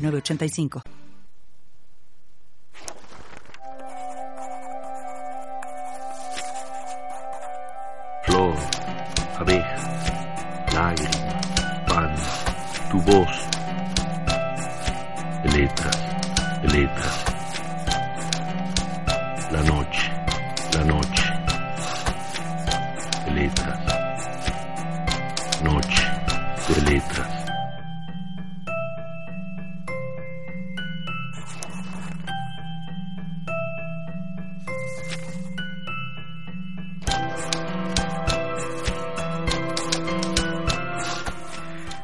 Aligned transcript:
985. 0.00 0.82
Flor, 8.24 8.56
abeja, 9.38 9.76
lágrima, 10.72 11.10
pan, 11.88 12.14
tu 12.90 13.00
voz, 13.00 13.48
letras, 15.44 15.98
letras, 16.62 17.19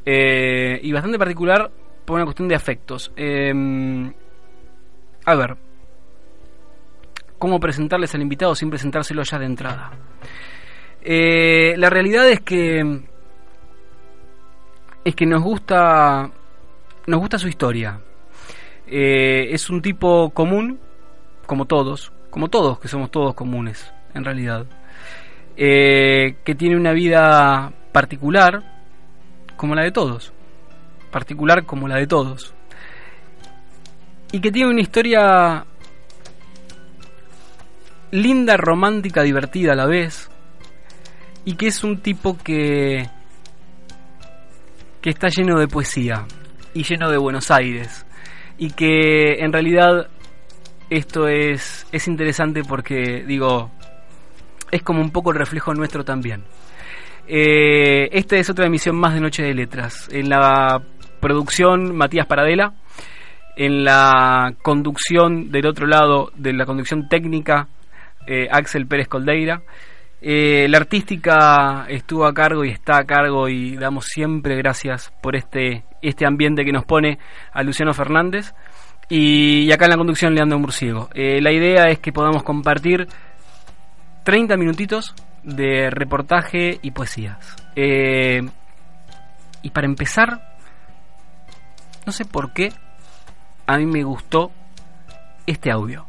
eh, 0.06 0.80
y 0.82 0.92
bastante 0.92 1.18
particular 1.18 1.72
por 2.06 2.16
una 2.16 2.26
cuestión 2.26 2.48
de 2.48 2.56
afectos. 2.56 3.12
Em, 3.16 4.12
a 5.26 5.36
ver, 5.36 5.56
¿cómo 7.38 7.60
presentarles 7.60 8.14
al 8.14 8.22
invitado 8.22 8.56
sin 8.56 8.70
presentárselo 8.70 9.24
ya 9.24 9.40
de 9.40 9.46
entrada? 9.46 9.92
Eh, 11.02 11.76
la 11.78 11.90
realidad 11.90 12.30
es 12.30 12.42
que 12.42 13.02
es 15.06 15.16
que 15.16 15.26
nos 15.26 15.42
gusta 15.42 16.30
nos 17.08 17.20
gusta 17.20 17.38
su 17.38 17.48
historia. 17.48 18.00
Eh, 18.88 19.48
es 19.52 19.70
un 19.70 19.82
tipo 19.82 20.32
común, 20.32 20.80
como 21.46 21.66
todos, 21.66 22.12
como 22.30 22.50
todos, 22.50 22.80
que 22.80 22.88
somos 22.88 23.12
todos 23.12 23.34
comunes, 23.34 23.94
en 24.14 24.24
realidad. 24.26 24.66
que 25.56 26.56
tiene 26.58 26.76
una 26.76 26.94
vida 26.94 27.72
particular, 27.92 28.73
como 29.56 29.76
la 29.76 29.84
de 29.84 29.92
todos, 29.92 30.34
particular 31.12 31.66
como 31.66 31.88
la 31.88 31.98
de 31.98 32.08
todos, 32.08 32.54
y 34.32 34.40
que 34.40 34.52
tiene 34.52 34.72
una 34.72 34.82
historia 34.82 35.66
linda, 38.12 38.58
romántica, 38.58 39.24
divertida 39.24 39.74
a 39.74 39.76
la 39.76 39.86
vez, 39.86 40.30
y 41.46 41.56
que 41.56 41.68
es 41.68 41.84
un 41.84 42.02
tipo 42.02 42.38
que 42.38 43.10
que 45.04 45.10
está 45.10 45.28
lleno 45.28 45.60
de 45.60 45.68
poesía 45.68 46.26
y 46.74 46.84
lleno 46.84 47.12
de 47.12 47.18
Buenos 47.18 47.52
Aires 47.52 48.06
y 48.58 48.72
que 48.72 49.34
en 49.44 49.52
realidad 49.52 50.08
esto 50.90 51.28
es 51.28 51.86
es 51.92 52.08
interesante 52.08 52.64
porque 52.64 53.26
digo 53.28 53.70
es 54.72 54.82
como 54.82 55.02
un 55.02 55.12
poco 55.12 55.32
el 55.32 55.38
reflejo 55.38 55.74
nuestro 55.74 56.06
también. 56.06 56.44
Eh, 57.28 58.10
esta 58.12 58.36
es 58.36 58.50
otra 58.50 58.66
emisión 58.66 58.96
más 58.96 59.14
de 59.14 59.22
Noche 59.22 59.44
de 59.44 59.54
Letras. 59.54 60.10
En 60.12 60.30
la 60.30 60.82
producción, 61.20 61.96
Matías 61.96 62.28
Paradela. 62.28 62.74
En 63.56 63.84
la 63.84 64.54
conducción 64.62 65.52
del 65.52 65.68
otro 65.68 65.86
lado, 65.86 66.32
de 66.36 66.54
la 66.54 66.66
conducción 66.66 67.08
técnica, 67.08 67.68
eh, 68.28 68.48
Axel 68.52 68.88
Pérez 68.88 69.08
Coldeira. 69.08 69.62
Eh, 70.22 70.68
la 70.70 70.78
artística 70.78 71.86
estuvo 71.90 72.26
a 72.26 72.34
cargo 72.34 72.64
y 72.64 72.70
está 72.70 72.98
a 72.98 73.04
cargo 73.04 73.50
y 73.50 73.76
damos 73.76 74.06
siempre 74.06 74.56
gracias 74.56 75.14
por 75.22 75.36
este, 75.36 75.84
este 76.02 76.26
ambiente 76.26 76.64
que 76.64 76.72
nos 76.72 76.86
pone 76.86 77.20
a 77.52 77.62
Luciano 77.64 77.94
Fernández. 77.94 78.54
Y, 79.10 79.72
acá 79.72 79.86
en 79.86 79.92
la 79.92 79.98
conducción 79.98 80.34
Leandro 80.34 80.58
Murciego. 80.60 81.10
la 81.14 81.52
idea 81.52 81.90
es 81.90 82.00
que 82.00 82.14
podamos 82.14 82.42
compartir 82.42 83.08
30 84.24 84.56
minutitos 84.56 85.14
de 85.44 85.90
reportaje 85.90 86.80
y 86.82 86.92
poesías. 86.92 87.38
Eh, 87.76 88.42
y 89.62 89.70
para 89.70 89.88
empezar, 89.88 90.58
no 92.06 92.12
sé 92.12 92.26
por 92.26 92.54
qué, 92.54 92.72
a 93.66 93.78
mí 93.78 93.86
me 93.86 94.04
gustó 94.04 94.52
este 95.46 95.72
audio. 95.72 96.06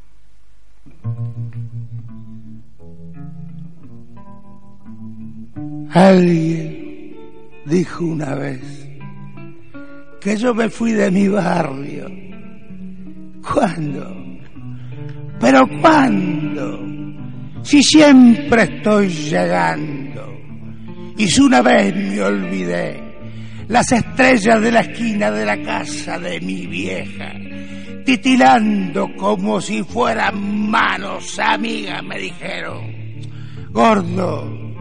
Alguien 5.93 7.17
dijo 7.67 8.05
una 8.05 8.35
vez 8.35 8.89
que 10.21 10.37
yo 10.37 10.55
me 10.55 10.69
fui 10.69 10.93
de 10.93 11.11
mi 11.11 11.29
barrio. 11.29 12.11
¿Cuándo? 13.43 14.25
¿Pero 15.39 15.69
cuándo? 15.81 16.84
Si 17.65 17.83
siempre 17.83 18.63
estoy 18.63 19.09
llegando. 19.09 20.39
Y 21.17 21.27
si 21.29 21.41
una 21.41 21.63
vez 21.63 21.95
me 21.95 22.23
olvidé 22.23 23.01
las 23.69 23.91
estrellas 23.91 24.61
de 24.61 24.71
la 24.71 24.81
esquina 24.81 25.31
de 25.31 25.45
la 25.47 25.61
casa 25.63 26.19
de 26.19 26.41
mi 26.41 26.67
vieja, 26.67 27.33
titilando 28.05 29.09
como 29.17 29.61
si 29.61 29.83
fueran 29.83 30.71
manos 30.71 31.39
amigas, 31.39 32.03
me 32.05 32.19
dijeron, 32.19 32.83
gordo, 33.71 34.75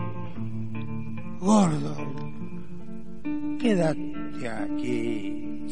gordo, 1.40 1.96
quédate 3.60 4.50
aquí, 4.50 5.68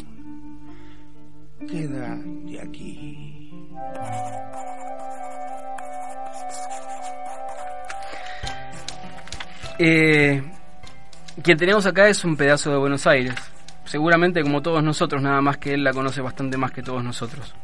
quédate 1.67 2.61
aquí. 2.61 3.51
Eh, 9.83 10.43
quien 11.41 11.57
tenemos 11.57 11.87
acá 11.87 12.07
es 12.07 12.23
un 12.23 12.37
pedazo 12.37 12.69
de 12.69 12.77
Buenos 12.77 13.07
Aires. 13.07 13.33
Seguramente 13.83 14.43
como 14.43 14.61
todos 14.61 14.83
nosotros, 14.83 15.23
nada 15.23 15.41
más 15.41 15.57
que 15.57 15.73
él 15.73 15.83
la 15.83 15.91
conoce 15.91 16.21
bastante 16.21 16.55
más 16.55 16.71
que 16.71 16.83
todos 16.83 17.03
nosotros. 17.03 17.55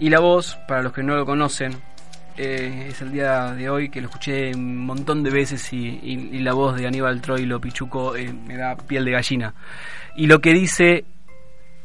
Y 0.00 0.10
la 0.10 0.18
voz, 0.18 0.58
para 0.66 0.82
los 0.82 0.92
que 0.92 1.04
no 1.04 1.14
lo 1.14 1.24
conocen, 1.24 1.76
eh, 2.36 2.88
es 2.88 3.00
el 3.02 3.12
día 3.12 3.52
de 3.52 3.70
hoy 3.70 3.88
que 3.88 4.00
lo 4.00 4.08
escuché 4.08 4.52
un 4.52 4.84
montón 4.84 5.22
de 5.22 5.30
veces 5.30 5.72
y, 5.72 6.40
la 6.40 6.54
voz 6.54 6.74
de 6.74 6.88
Aníbal 6.88 7.20
Troilo 7.20 7.60
Pichuco 7.60 8.16
eh, 8.16 8.32
me 8.32 8.56
da 8.56 8.76
piel 8.76 9.04
de 9.04 9.12
gallina. 9.12 9.54
Y 10.16 10.26
lo 10.26 10.40
que 10.40 10.54
dice, 10.54 11.04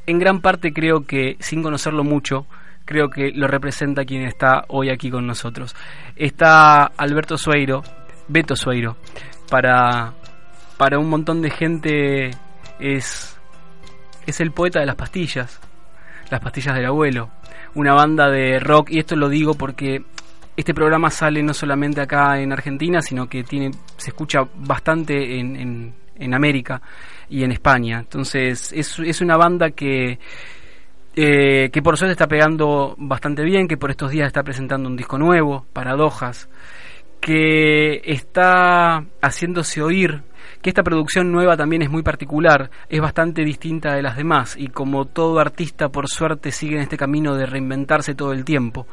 en 0.07 0.17
gran 0.17 0.41
parte 0.41 0.73
creo 0.73 1.05
que, 1.05 1.37
sin 1.39 1.61
conocerlo 1.61 2.03
mucho, 2.03 2.47
creo 2.85 3.11
que 3.11 3.31
lo 3.31 3.47
representa 3.47 4.03
quien 4.03 4.23
está 4.23 4.65
hoy 4.67 4.89
aquí 4.89 5.11
con 5.11 5.27
nosotros. 5.27 5.75
Está 6.15 6.85
Alberto 6.85 7.37
Sueiro, 7.37 7.83
Beto 8.31 8.55
Sueiro. 8.55 8.97
Para, 9.49 10.13
para 10.77 10.97
un 10.97 11.09
montón 11.09 11.41
de 11.41 11.49
gente 11.49 12.31
es, 12.79 13.37
es 14.25 14.39
el 14.39 14.51
poeta 14.51 14.79
de 14.79 14.85
las 14.85 14.95
pastillas, 14.95 15.59
las 16.29 16.39
pastillas 16.39 16.75
del 16.75 16.85
abuelo, 16.85 17.29
una 17.75 17.93
banda 17.93 18.29
de 18.29 18.59
rock, 18.59 18.91
y 18.91 18.99
esto 18.99 19.15
lo 19.15 19.27
digo 19.27 19.53
porque 19.55 20.03
este 20.55 20.73
programa 20.73 21.09
sale 21.09 21.43
no 21.43 21.53
solamente 21.53 22.01
acá 22.01 22.39
en 22.39 22.53
Argentina, 22.53 23.01
sino 23.01 23.27
que 23.27 23.43
tiene, 23.43 23.71
se 23.97 24.11
escucha 24.11 24.47
bastante 24.55 25.39
en, 25.39 25.93
en, 26.15 26.33
América 26.33 26.81
y 27.29 27.43
en 27.43 27.51
España. 27.51 27.99
Entonces 27.99 28.71
es, 28.71 28.99
es 28.99 29.21
una 29.21 29.37
banda 29.37 29.71
que, 29.71 30.19
eh, 31.15 31.69
que 31.71 31.81
por 31.81 31.97
suerte 31.97 32.13
está 32.13 32.27
pegando 32.27 32.95
bastante 32.97 33.43
bien, 33.43 33.67
que 33.67 33.77
por 33.77 33.91
estos 33.91 34.11
días 34.11 34.27
está 34.27 34.43
presentando 34.43 34.87
un 34.87 34.95
disco 34.95 35.17
nuevo, 35.17 35.65
Paradojas, 35.73 36.47
que 37.21 38.01
está 38.03 39.05
haciéndose 39.21 39.81
oír, 39.81 40.23
que 40.61 40.69
esta 40.69 40.83
producción 40.83 41.31
nueva 41.31 41.55
también 41.55 41.81
es 41.81 41.89
muy 41.89 42.03
particular, 42.03 42.69
es 42.89 42.99
bastante 42.99 43.45
distinta 43.45 43.93
de 43.93 44.01
las 44.01 44.17
demás 44.17 44.55
y 44.57 44.67
como 44.67 45.05
todo 45.05 45.39
artista 45.39 45.89
por 45.89 46.09
suerte 46.09 46.51
sigue 46.51 46.75
en 46.75 46.81
este 46.81 46.97
camino 46.97 47.35
de 47.35 47.45
reinventarse 47.45 48.15
todo 48.15 48.33
el 48.33 48.43
tiempo. 48.43 48.87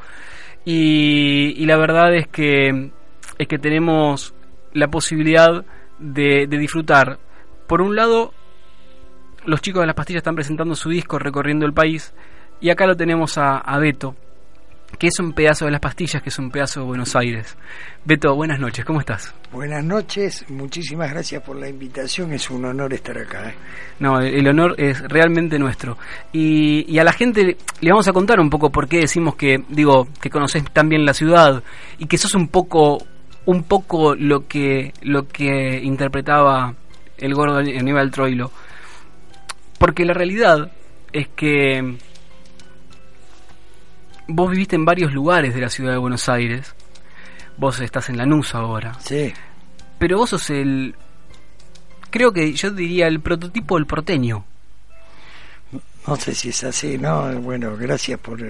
Y, 0.64 1.64
la 1.64 1.76
verdad 1.78 2.14
es 2.14 2.28
que, 2.28 2.90
es 3.38 3.48
que 3.48 3.58
tenemos 3.58 4.34
la 4.74 4.88
posibilidad 4.88 5.64
de, 5.98 6.46
de 6.46 6.58
disfrutar, 6.58 7.18
por 7.66 7.80
un 7.80 7.96
lado, 7.96 8.32
los 9.44 9.62
chicos 9.62 9.80
de 9.80 9.86
las 9.86 9.96
pastillas 9.96 10.20
están 10.20 10.34
presentando 10.34 10.74
su 10.74 10.90
disco 10.90 11.18
recorriendo 11.18 11.64
el 11.64 11.72
país 11.72 12.12
y 12.60 12.70
acá 12.70 12.86
lo 12.86 12.96
tenemos 12.96 13.38
a, 13.38 13.78
Beto, 13.78 14.16
que 14.98 15.06
es 15.06 15.18
un 15.20 15.32
pedazo 15.32 15.64
de 15.66 15.70
las 15.70 15.80
pastillas, 15.80 16.22
que 16.22 16.28
es 16.28 16.38
un 16.38 16.50
pedazo 16.50 16.80
de 16.80 16.86
Buenos 16.86 17.14
Aires. 17.14 17.56
Beto, 18.04 18.34
buenas 18.34 18.58
noches, 18.58 18.84
¿cómo 18.84 19.00
estás? 19.00 19.34
Buenas 19.52 19.84
noches, 19.84 20.44
muchísimas 20.48 21.10
gracias 21.10 21.42
por 21.42 21.56
la 21.56 21.68
invitación, 21.68 22.32
es 22.32 22.50
un 22.50 22.64
honor 22.64 22.92
estar 22.92 23.16
acá. 23.16 23.50
¿eh? 23.50 23.54
No, 24.00 24.20
el, 24.20 24.46
honor 24.48 24.74
es 24.78 25.00
realmente 25.02 25.58
nuestro. 25.58 25.98
Y, 26.32 26.98
a 26.98 27.04
la 27.04 27.12
gente 27.12 27.56
le 27.80 27.90
vamos 27.90 28.08
a 28.08 28.12
contar 28.12 28.40
un 28.40 28.50
poco 28.50 28.70
por 28.70 28.88
qué 28.88 28.98
decimos 28.98 29.36
que, 29.36 29.62
digo, 29.68 30.08
que 30.20 30.30
conoces 30.30 30.64
tan 30.72 30.88
bien 30.88 31.04
la 31.04 31.14
ciudad 31.14 31.62
y 31.98 32.06
que 32.06 32.18
sos 32.18 32.34
un 32.34 32.48
poco, 32.48 32.98
un 33.46 33.62
poco 33.62 34.14
lo 34.16 34.48
que, 34.48 34.92
lo 35.02 35.28
que 35.28 35.80
interpretaba 35.82 36.74
el 37.18 37.34
gordo 37.34 37.58
Aníbal 37.58 38.10
Troilo 38.10 38.50
porque 39.78 40.04
la 40.04 40.12
realidad 40.12 40.70
es 41.12 41.28
que 41.28 41.96
vos 44.28 44.50
viviste 44.50 44.76
en 44.76 44.84
varios 44.84 45.12
lugares 45.12 45.54
de 45.54 45.60
la 45.60 45.70
ciudad 45.70 45.92
de 45.92 45.98
Buenos 45.98 46.28
Aires. 46.28 46.74
Vos 47.56 47.80
estás 47.80 48.08
en 48.08 48.18
Lanús 48.18 48.54
ahora. 48.54 48.94
Sí. 49.00 49.32
Pero 49.98 50.18
vos 50.18 50.30
sos 50.30 50.50
el. 50.50 50.94
Creo 52.10 52.32
que 52.32 52.52
yo 52.52 52.70
diría 52.70 53.08
el 53.08 53.20
prototipo 53.20 53.76
del 53.76 53.86
porteño. 53.86 54.44
No 56.06 56.16
sé 56.16 56.34
si 56.34 56.50
es 56.50 56.64
así, 56.64 56.96
¿no? 56.96 57.32
Bueno, 57.40 57.76
gracias 57.76 58.18
por, 58.20 58.40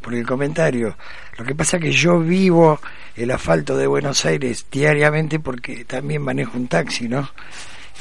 por 0.00 0.14
el 0.14 0.26
comentario. 0.26 0.96
Lo 1.38 1.44
que 1.44 1.54
pasa 1.54 1.76
es 1.76 1.82
que 1.84 1.92
yo 1.92 2.20
vivo 2.20 2.80
el 3.16 3.30
asfalto 3.30 3.76
de 3.76 3.86
Buenos 3.86 4.24
Aires 4.26 4.66
diariamente 4.70 5.38
porque 5.38 5.84
también 5.84 6.22
manejo 6.22 6.58
un 6.58 6.68
taxi, 6.68 7.08
¿no? 7.08 7.30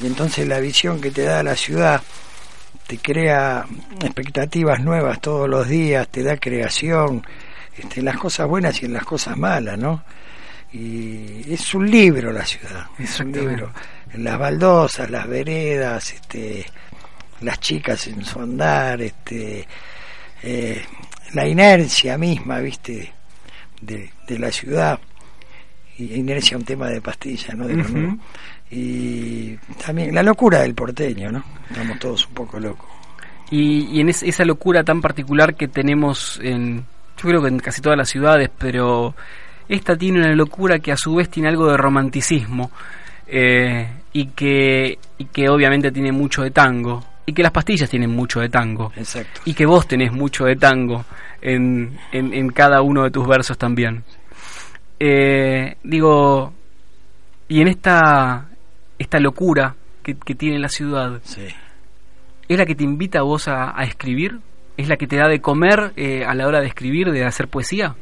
Y 0.02 0.08
entonces 0.08 0.48
la 0.48 0.60
visión 0.60 1.00
que 1.00 1.12
te 1.12 1.22
da 1.22 1.44
la 1.44 1.56
ciudad 1.56 2.02
te 2.88 2.98
crea 2.98 3.66
expectativas 4.02 4.80
nuevas 4.82 5.20
todos 5.22 5.50
los 5.50 5.68
días, 5.68 6.08
te 6.10 6.24
da 6.24 6.38
creación, 6.38 7.26
este, 7.78 8.00
en 8.00 8.06
las 8.06 8.18
cosas 8.18 8.48
buenas 8.48 8.82
y 8.82 8.86
en 8.86 8.94
las 8.94 9.06
cosas 9.06 9.38
malas, 9.38 9.78
¿no? 9.78 10.04
Y 10.72 11.54
es 11.54 11.74
un 11.74 11.90
libro 11.90 12.32
la 12.32 12.46
ciudad, 12.46 12.88
es 12.98 13.20
un 13.20 13.32
libro. 13.32 13.72
En 14.12 14.24
las 14.24 14.38
baldosas, 14.38 15.10
las 15.10 15.28
veredas, 15.28 16.14
este, 16.14 16.66
las 17.42 17.60
chicas 17.60 18.08
en 18.08 18.24
su 18.26 18.40
andar, 18.40 19.02
este, 19.02 19.68
eh, 20.42 20.84
la 21.34 21.48
inercia 21.48 22.18
misma, 22.18 22.60
viste, 22.60 23.14
de, 23.82 24.12
la 24.40 24.52
ciudad. 24.52 25.00
Y 25.98 26.16
inercia 26.16 26.58
un 26.58 26.64
tema 26.64 26.88
de 26.90 27.02
pastilla, 27.02 27.54
¿no? 27.54 27.68
y 28.72 29.56
también 29.86 30.16
la 30.16 30.24
locura 30.24 30.62
del 30.62 30.74
porteño, 30.74 31.32
¿no? 31.32 31.44
Estamos 31.70 32.00
todos 32.00 32.28
un 32.28 32.34
poco 32.34 32.60
locos. 32.60 32.90
Y, 33.52 34.02
en 34.02 34.10
esa 34.10 34.46
locura 34.46 34.84
tan 34.84 35.00
particular 35.00 35.54
que 35.54 35.68
tenemos 35.68 36.40
en, 36.42 36.78
yo 37.18 37.30
creo 37.30 37.42
que 37.44 37.50
en 37.50 37.60
casi 37.60 37.82
todas 37.82 37.98
las 37.98 38.10
ciudades, 38.10 38.50
pero 38.58 39.14
esta 39.70 39.96
tiene 39.96 40.20
una 40.20 40.34
locura 40.34 40.80
que 40.80 40.92
a 40.92 40.98
su 40.98 41.16
vez 41.16 41.30
tiene 41.30 41.50
algo 41.50 41.70
de 41.70 41.78
romanticismo 41.78 42.72
eh, 43.28 43.88
y, 44.12 44.28
que, 44.28 44.98
y 45.20 45.26
que 45.26 45.50
obviamente 45.50 45.92
tiene 45.92 46.12
mucho 46.12 46.42
de 46.42 46.50
tango 46.50 47.04
y 47.26 47.34
que 47.34 47.44
las 47.44 47.52
pastillas 47.52 47.90
tienen 47.90 48.10
mucho 48.10 48.40
de 48.40 48.50
tango. 48.50 48.92
Exacto. 48.96 49.42
Y 49.46 49.54
que 49.54 49.66
vos 49.66 49.88
tenés 49.88 50.12
mucho 50.12 50.46
de 50.46 50.56
tango 50.56 51.06
en, 51.42 51.98
en, 52.12 52.50
cada 52.50 52.82
uno 52.82 53.04
de 53.04 53.12
tus 53.12 53.28
versos 53.28 53.58
también. 53.58 54.04
Eh, 55.06 55.76
digo, 55.84 56.54
y 57.50 57.60
en 57.60 57.68
esta, 57.68 58.48
esta 58.98 59.20
locura 59.20 59.76
que, 60.02 60.16
tiene 60.16 60.60
la 60.60 60.70
ciudad, 60.70 61.20
¿es 62.48 62.58
la 62.58 62.66
que 62.66 62.74
te 62.74 62.86
invita 62.86 63.20
a 63.20 63.24
vos 63.24 63.50
a, 63.50 63.76
escribir? 63.84 64.40
¿Es 64.78 64.88
la 64.88 64.96
que 64.96 65.06
te 65.06 65.18
da 65.18 65.28
de 65.28 65.42
comer 65.42 65.92
eh, 65.98 66.24
a 66.24 66.34
la 66.34 66.48
hora 66.48 66.62
de 66.62 66.68
escribir, 66.68 67.12
de 67.12 67.26
hacer 67.26 67.50
poesía? 67.50 67.98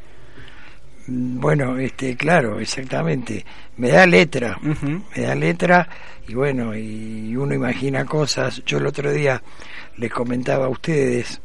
Mm, 1.08 1.40
bueno, 1.40 1.76
este, 1.80 2.16
claro, 2.16 2.60
exactamente. 2.60 3.44
Me 3.78 3.90
da 3.90 4.06
letra, 4.06 4.60
me 4.62 5.24
da 5.24 5.34
letra 5.34 5.90
y 6.28 6.36
bueno, 6.36 6.76
y 6.76 7.36
uno 7.36 7.56
imagina 7.56 8.06
cosas. 8.06 8.62
Yo 8.64 8.78
el 8.78 8.86
otro 8.86 9.12
día 9.12 9.42
les 9.98 10.12
comentaba 10.12 10.68
a 10.68 10.70
ustedes 10.70 11.42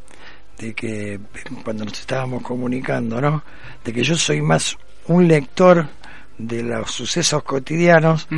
de 0.59 0.75
que 0.75 1.19
cuando 1.65 1.87
nos 1.87 1.99
estábamos 1.99 2.43
comunicando, 2.43 3.23
¿no? 3.23 3.43
De 3.83 3.91
que 3.91 4.03
yo 4.03 4.17
soy 4.17 4.43
más 4.43 4.77
un 5.09 5.29
lector 5.29 5.87
de 6.39 6.63
los 6.63 6.91
sucesos 6.91 7.43
cotidianos, 7.43 8.29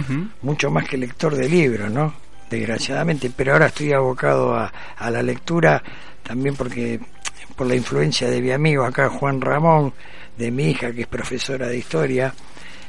mucho 0.43 0.71
más 0.71 0.89
que 0.89 0.97
lector 0.97 1.35
de 1.35 1.49
libros, 1.49 1.91
¿no? 1.91 2.15
Desgraciadamente, 2.51 3.31
pero 3.35 3.53
ahora 3.53 3.67
estoy 3.67 3.93
abocado 3.93 4.55
a, 4.55 4.73
a 4.97 5.11
la 5.11 5.23
lectura 5.23 5.83
también 6.23 6.55
porque 6.57 7.01
por 7.57 7.67
la 7.67 7.75
influencia 7.75 8.31
de 8.31 8.41
mi 8.41 8.53
amigo 8.53 8.85
acá, 8.85 9.09
Juan 9.09 9.41
Ramón, 9.41 9.93
de 10.37 10.51
mi 10.51 10.71
hija, 10.71 10.93
que 10.93 11.03
es 11.03 11.07
profesora 11.09 11.67
de 11.67 11.79
historia, 11.79 12.33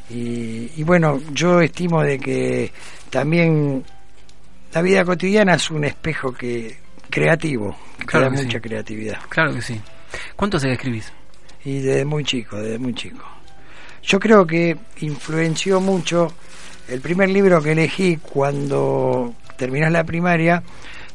y, 0.09 0.83
bueno, 0.83 1.21
yo 1.33 1.61
estimo 1.61 2.01
de 2.01 2.19
que 2.19 2.71
también 3.09 3.83
la 4.73 4.81
vida 4.81 5.05
cotidiana 5.05 5.53
es 5.53 5.69
un 5.69 5.83
espejo 5.83 6.33
que 6.33 6.77
creativo, 7.09 7.77
que 8.07 8.19
da 8.19 8.29
mucha 8.29 8.59
creatividad. 8.59 9.19
Claro 9.29 9.53
que 9.53 9.61
sí. 9.61 9.79
¿Cuánto 10.35 10.59
se 10.59 10.71
escribís? 10.71 11.11
Y 11.63 11.79
desde 11.79 12.05
muy 12.05 12.23
chico, 12.23 12.57
desde 12.57 12.79
muy 12.79 12.93
chico. 12.95 13.23
Yo 14.03 14.19
creo 14.19 14.45
que 14.45 14.77
influenció 15.01 15.79
mucho 15.79 16.33
el 16.87 17.01
primer 17.01 17.29
libro 17.29 17.61
que 17.61 17.73
elegí 17.73 18.17
cuando 18.17 19.35
terminas 19.57 19.91
la 19.91 20.03
primaria, 20.03 20.63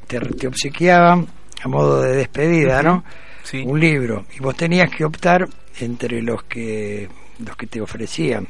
te, 0.07 0.19
obsequiaban 0.47 1.27
a 1.63 1.69
modo 1.69 2.03
de 2.03 2.17
despedida, 2.17 2.83
¿no? 2.83 3.05
Sí. 3.43 3.63
Un 3.67 3.81
libro 3.81 4.27
y 4.37 4.41
vos 4.41 4.57
tenías 4.57 4.91
que 4.91 5.05
optar 5.05 5.47
entre 5.81 6.23
los 6.23 6.45
que 6.45 7.09
los 7.45 7.57
que 7.57 7.67
te 7.67 7.81
ofrecían. 7.81 8.47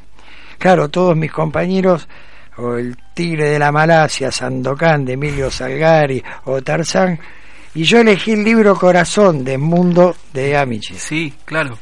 Claro, 0.57 0.89
todos 0.89 1.17
mis 1.17 1.31
compañeros 1.31 2.07
o 2.57 2.75
el 2.75 2.95
Tigre 3.13 3.49
de 3.49 3.59
la 3.59 3.71
Malasia, 3.71 4.31
Sandokan 4.31 5.03
de 5.03 5.13
Emilio 5.13 5.49
Salgari 5.49 6.23
o 6.45 6.61
Tarzán 6.61 7.19
y 7.73 7.83
yo 7.83 7.99
elegí 7.99 8.31
el 8.31 8.43
libro 8.43 8.75
Corazón 8.75 9.43
de 9.43 9.57
Mundo 9.57 10.15
de 10.31 10.55
Amici. 10.55 10.95
Sí, 10.95 11.33
claro 11.43 11.77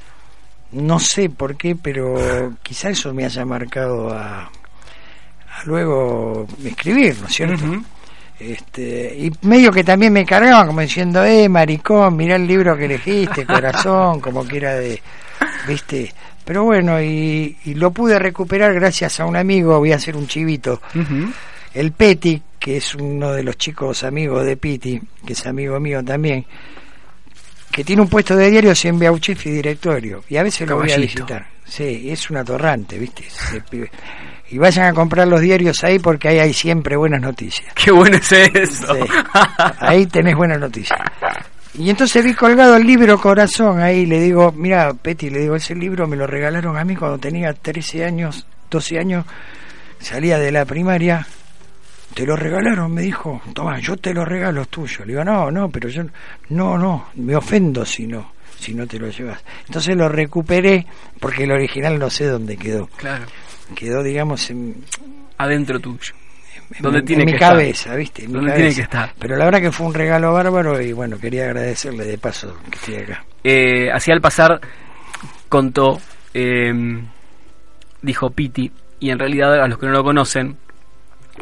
no 0.73 0.99
sé 0.99 1.29
por 1.29 1.55
qué, 1.55 1.75
pero 1.75 2.53
quizá 2.63 2.89
eso 2.89 3.13
me 3.13 3.25
haya 3.25 3.45
marcado 3.45 4.11
a, 4.11 4.51
luego 5.65 6.47
escribir, 6.63 7.17
¿no 7.21 7.27
es 7.27 7.33
cierto? 7.33 7.65
este, 8.39 9.15
y 9.17 9.31
medio 9.43 9.71
que 9.71 9.83
también 9.83 10.11
me 10.11 10.25
cargaban 10.25 10.67
como 10.67 10.81
diciendo, 10.81 11.23
eh, 11.23 11.47
maricón, 11.47 12.15
mirá 12.15 12.35
el 12.35 12.47
libro 12.47 12.77
que 12.77 12.85
elegiste, 12.85 13.45
corazón, 13.47 14.19
como 14.19 14.45
que 14.45 14.57
era 14.57 14.75
de, 14.75 15.01
viste, 15.67 16.13
pero 16.43 16.63
bueno, 16.63 17.01
y, 17.01 17.55
lo 17.75 17.91
pude 17.91 18.19
recuperar 18.19 18.73
gracias 18.73 19.19
a 19.19 19.25
un 19.25 19.35
amigo, 19.35 19.79
voy 19.79 19.93
a 19.93 19.97
hacer 19.97 20.15
un 20.15 20.27
chivito, 20.27 20.81
el 21.73 21.91
Peti, 21.91 22.41
que 22.59 22.77
es 22.77 22.95
uno 22.95 23.31
de 23.31 23.43
los 23.43 23.57
chicos 23.57 24.03
amigos 24.03 24.45
de 24.45 24.57
Piti, 24.57 25.01
que 25.25 25.33
es 25.33 25.45
amigo 25.45 25.79
mío 25.79 26.03
también, 26.03 26.45
que 27.73 27.83
tiene 27.83 28.03
un 28.03 28.07
puesto 28.07 28.35
de 28.35 28.51
diario 28.51 28.71
en 28.83 28.99
Beauchif 28.99 29.47
y 29.47 29.49
directorio, 29.49 30.23
y 30.29 30.37
a 30.37 30.43
veces 30.43 30.69
lo 30.69 30.77
voy 30.77 30.91
a 30.91 30.97
visitar. 30.97 31.47
Sí, 31.65 32.07
es 32.07 32.29
un 32.29 32.37
atorrante, 32.37 32.99
¿viste? 32.99 33.23
y 34.51 34.57
vayan 34.59 34.85
a 34.85 34.93
comprar 34.93 35.27
los 35.27 35.41
diarios 35.41 35.83
ahí 35.83 35.97
porque 35.97 36.27
ahí 36.27 36.37
hay 36.37 36.53
siempre 36.53 36.95
buenas 36.95 37.19
noticias. 37.19 37.73
Qué 37.73 37.89
bueno 37.89 38.17
es 38.17 38.31
eso. 38.31 38.95
Ahí 39.79 40.05
tenés 40.05 40.35
buenas 40.35 40.59
noticias. 40.59 40.99
Y 41.73 41.89
entonces 41.89 42.23
vi 42.23 42.35
colgado 42.35 42.75
el 42.77 42.85
libro 42.85 43.19
Corazón 43.19 43.79
ahí, 43.79 44.05
le 44.05 44.19
digo, 44.19 44.53
mira, 44.55 44.93
Peti, 44.93 45.31
le 45.31 45.39
digo, 45.39 45.55
ese 45.55 45.73
libro 45.73 46.05
me 46.07 46.15
lo 46.15 46.27
regalaron 46.27 46.77
a 46.77 46.83
mí 46.83 46.95
cuando 46.95 47.17
tenía 47.17 47.53
13 47.53 48.05
años, 48.05 48.45
12 48.69 48.99
años, 48.99 49.25
salía 49.99 50.37
de 50.37 50.51
la 50.51 50.65
primaria 50.65 51.25
te 52.13 52.25
lo 52.25 52.35
regalaron, 52.35 52.93
me 52.93 53.01
dijo, 53.01 53.41
toma, 53.53 53.79
yo 53.79 53.97
te 53.97 54.13
lo 54.13 54.23
regalo, 54.25 54.61
es 54.61 54.69
tuyo. 54.69 55.05
Le 55.05 55.13
digo, 55.13 55.23
no, 55.23 55.51
no, 55.51 55.69
pero 55.69 55.89
yo, 55.89 56.03
no, 56.49 56.77
no, 56.77 57.09
me 57.15 57.35
ofendo 57.35 57.85
si 57.85 58.07
no, 58.07 58.33
si 58.57 58.73
no 58.73 58.85
te 58.87 58.99
lo 58.99 59.09
llevas. 59.09 59.43
Entonces 59.65 59.95
lo 59.95 60.07
recuperé, 60.09 60.85
porque 61.19 61.43
el 61.43 61.51
original 61.51 61.97
no 61.97 62.09
sé 62.09 62.25
dónde 62.25 62.57
quedó. 62.57 62.87
Claro. 62.97 63.25
Quedó, 63.75 64.03
digamos, 64.03 64.49
en, 64.49 64.83
adentro 65.37 65.79
tuyo. 65.79 66.13
donde 66.79 67.01
tiene 67.01 67.23
en 67.23 67.27
mi 67.27 67.33
que 67.33 67.39
cabeza, 67.39 67.71
estar. 67.71 67.97
¿viste? 67.97 68.25
En 68.25 68.31
mi 68.31 68.39
cabeza. 68.39 68.55
tiene 68.55 68.75
que 68.75 68.81
estar. 68.81 69.13
Pero 69.19 69.35
la 69.35 69.45
verdad 69.45 69.61
que 69.61 69.71
fue 69.71 69.87
un 69.87 69.93
regalo 69.93 70.33
bárbaro 70.33 70.81
y 70.81 70.93
bueno, 70.93 71.17
quería 71.17 71.45
agradecerle 71.45 72.05
de 72.05 72.17
paso 72.17 72.57
que 72.69 72.77
estoy 72.77 72.95
acá. 72.95 73.25
Eh, 73.43 73.91
así 73.91 74.11
al 74.11 74.21
pasar 74.21 74.61
contó, 75.49 75.99
eh, 76.33 76.71
dijo 78.01 78.29
Piti, 78.29 78.71
y 78.99 79.09
en 79.09 79.19
realidad 79.19 79.61
a 79.61 79.67
los 79.67 79.77
que 79.77 79.85
no 79.85 79.91
lo 79.91 80.03
conocen, 80.03 80.57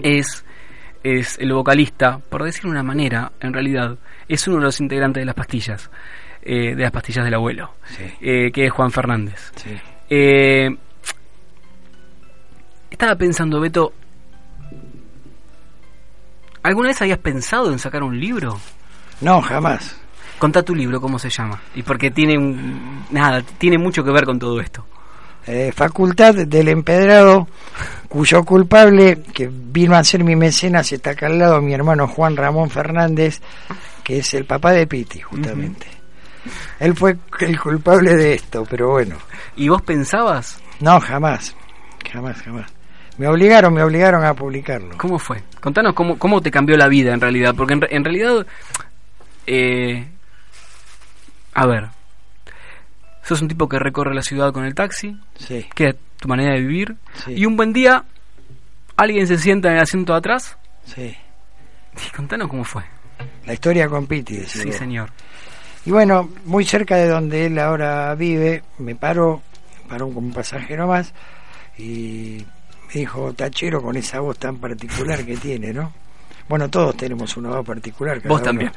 es, 0.02 0.44
es 1.04 1.38
el 1.40 1.52
vocalista, 1.54 2.20
por 2.20 2.44
decirlo 2.44 2.70
de 2.70 2.76
una 2.76 2.84
manera, 2.84 3.32
en 3.40 3.54
realidad, 3.54 3.98
es 4.28 4.48
uno 4.48 4.58
de 4.58 4.64
los 4.64 4.80
integrantes 4.80 5.22
de 5.22 5.26
las 5.26 5.36
pastillas, 5.36 5.90
eh, 6.44 6.76
de 6.76 6.82
las 6.84 6.92
pastillas 6.92 7.26
del 7.26 7.34
abuelo, 7.34 7.74
Sí, 7.86 8.04
eh, 8.22 8.52
que 8.52 8.66
es 8.66 8.72
Juan 8.72 8.92
Fernández. 8.92 9.52
sí. 9.56 9.70
Eh, 10.10 10.70
estaba 12.90 13.16
pensando, 13.16 13.60
Beto, 13.60 13.94
¿alguna 16.64 16.90
vez 16.90 17.02
habías 17.02 17.18
pensado 17.20 17.72
en 17.72 17.80
sacar 17.80 18.04
un 18.04 18.20
libro? 18.20 18.60
No, 19.22 19.42
jamás. 19.42 19.98
Contá 20.38 20.64
tu 20.64 20.74
libro, 20.76 21.00
¿cómo 21.00 21.20
se 21.20 21.30
llama? 21.30 21.62
Y 21.76 21.84
porque 21.84 22.12
tiene 22.12 22.38
un- 22.38 23.06
nada, 23.12 23.42
tiene 23.58 23.78
mucho 23.78 24.04
que 24.04 24.12
ver 24.12 24.26
con 24.26 24.40
todo 24.40 24.60
esto. 24.60 24.86
Eh, 25.48 25.72
facultad 25.76 26.36
del 26.36 26.68
empedrado, 26.68 27.48
cuyo 28.08 28.44
culpable, 28.44 29.24
que 29.34 29.50
vino 29.52 29.96
a 29.96 30.04
ser 30.04 30.24
mi 30.24 30.36
mecenas, 30.36 30.92
está 30.92 31.12
acá 31.12 31.28
al 31.28 31.40
lado, 31.40 31.62
mi 31.62 31.74
hermano 31.74 32.08
Juan 32.08 32.38
Ramón 32.38 32.70
Fernández, 32.70 33.42
que 34.04 34.20
es 34.20 34.34
el 34.34 34.46
papá 34.46 34.72
de 34.72 34.86
Piti, 34.86 35.20
justamente. 35.20 35.88
Él 36.80 36.96
fue 36.96 37.18
el 37.40 37.60
culpable 37.60 38.16
de 38.16 38.34
esto, 38.36 38.66
pero 38.70 38.92
bueno, 38.92 39.16
¿Y 39.56 39.70
vos 39.70 39.82
pensabas? 39.82 40.60
no, 40.80 41.00
jamás, 41.00 41.56
jamás, 42.12 42.42
jamás. 42.42 42.72
Me 43.18 43.28
obligaron, 43.28 43.74
me 43.74 43.84
obligaron 43.84 44.24
a 44.24 44.34
publicarlo. 44.34 44.98
¿Cómo 44.98 45.20
fue? 45.20 45.44
Contanos 45.60 45.94
cómo, 45.94 46.18
cómo 46.18 46.42
te 46.42 46.50
cambió 46.50 46.76
la 46.78 46.88
vida 46.88 47.14
en 47.14 47.22
realidad. 47.22 47.54
Porque 47.56 47.74
en, 47.74 47.82
en 47.90 48.04
realidad, 48.04 48.48
eh, 49.46 50.08
a 51.54 51.66
ver, 51.68 51.90
sos 53.24 53.42
un 53.42 53.48
tipo 53.48 53.68
que 53.70 53.80
recorre 53.80 54.14
la 54.16 54.22
ciudad 54.22 54.52
con 54.54 54.66
el 54.66 54.74
taxi, 54.76 55.18
Sí, 55.38 55.66
que 55.76 55.90
es 55.90 55.96
tu 56.20 56.28
manera 56.28 56.54
de 56.54 56.62
vivir, 56.62 56.96
sí, 57.26 57.34
y 57.34 57.46
un 57.46 57.56
buen 57.58 57.74
día 57.74 58.04
alguien 58.98 59.26
se 59.28 59.38
sienta 59.38 59.70
en 59.70 59.76
el 59.76 59.82
asiento 59.82 60.14
de 60.14 60.20
atrás. 60.20 60.58
sí. 60.86 61.16
Y 62.08 62.10
contanos 62.16 62.48
cómo 62.48 62.64
fue. 62.64 62.84
La 63.46 63.54
historia 63.54 63.90
con 63.90 64.08
Piti, 64.08 64.46
Sí, 64.46 64.66
vos. 64.68 64.76
señor. 64.76 65.10
Y 65.86 65.92
bueno, 65.92 66.30
muy 66.46 66.64
cerca 66.64 66.96
de 66.96 67.08
donde 67.10 67.48
él 67.48 67.60
ahora 67.60 68.16
vive, 68.16 68.64
me 68.78 68.96
paró, 68.96 69.42
paró 69.90 70.06
como 70.08 70.20
un 70.28 70.32
pasajero 70.34 70.88
más 70.88 71.14
y 71.78 72.46
me 72.88 72.94
dijo, 72.94 73.34
tachero 73.34 73.82
con 73.82 73.98
esa 73.98 74.22
voz 74.22 74.38
tan 74.40 74.58
particular 74.58 75.26
que 75.26 75.36
tiene, 75.36 75.74
¿no? 75.74 75.92
Bueno, 76.52 76.68
todos 76.70 76.98
tenemos 76.98 77.38
una 77.38 77.48
voz 77.52 77.66
particular. 77.66 78.22
Vos 78.28 78.44
también. 78.44 78.70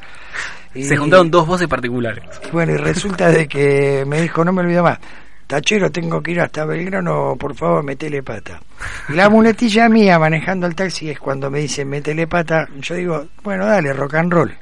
Y- 0.75 0.85
Se 0.85 0.97
juntaron 0.97 1.29
dos 1.29 1.45
voces 1.45 1.67
particulares. 1.67 2.23
y 2.47 2.51
bueno, 2.53 2.71
y 2.73 2.77
resulta 2.77 3.31
de 3.31 3.49
que 3.49 4.05
me 4.07 4.23
dijo, 4.23 4.45
no 4.45 4.53
me 4.53 4.61
olvido 4.61 4.85
más, 4.85 5.01
tachero, 5.49 5.91
tengo 5.91 6.23
que 6.23 6.31
ir 6.31 6.41
hasta 6.41 6.65
Belgrano, 6.65 7.35
por 7.37 7.53
favor, 7.57 7.83
metele 7.83 8.23
pata. 8.23 8.61
Y 9.09 9.15
la 9.15 9.29
muletilla 9.29 9.89
mía 9.89 10.21
manejando 10.21 10.69
el 10.69 10.77
taxi 10.77 11.11
es 11.11 11.19
cuando 11.19 11.51
me 11.51 11.59
dicen 11.59 11.89
metele 11.89 12.29
pata, 12.29 12.69
yo 12.79 12.95
digo, 12.95 13.27
bueno, 13.43 13.67
dale, 13.67 13.93
rock 13.93 14.15
and 14.15 14.33
roll. 14.33 14.55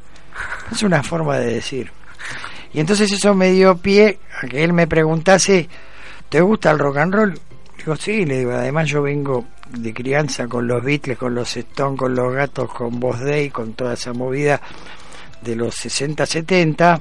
Es 0.71 0.83
una 0.83 1.02
forma 1.02 1.37
de 1.37 1.52
decir. 1.52 1.90
Y 2.73 2.81
entonces 2.81 3.12
eso 3.12 3.35
me 3.35 3.50
dio 3.50 3.76
pie 3.76 4.19
a 4.42 4.47
que 4.47 4.64
él 4.64 4.73
me 4.73 4.87
preguntase, 4.87 5.69
¿te 6.31 6.40
gusta 6.40 6.71
el 6.71 6.78
rock 6.78 6.97
and 6.97 7.14
roll? 7.14 7.35
Digo, 7.83 7.97
sí, 7.97 8.25
le 8.25 8.39
digo, 8.39 8.53
además 8.53 8.89
yo 8.89 9.03
vengo 9.03 9.45
de 9.71 9.93
crianza 9.93 10.47
con 10.47 10.69
los 10.69 10.85
Beatles, 10.85 11.19
con 11.19 11.35
los 11.35 11.57
Stones, 11.57 11.99
con 11.99 12.15
los 12.15 12.33
gatos, 12.33 12.73
con 12.73 13.01
Boss 13.01 13.19
Day, 13.19 13.51
con 13.51 13.73
toda 13.73 13.95
esa 13.95 14.12
movida 14.12 14.61
de 15.41 15.57
los 15.57 15.75
60, 15.75 16.25
70. 16.25 17.01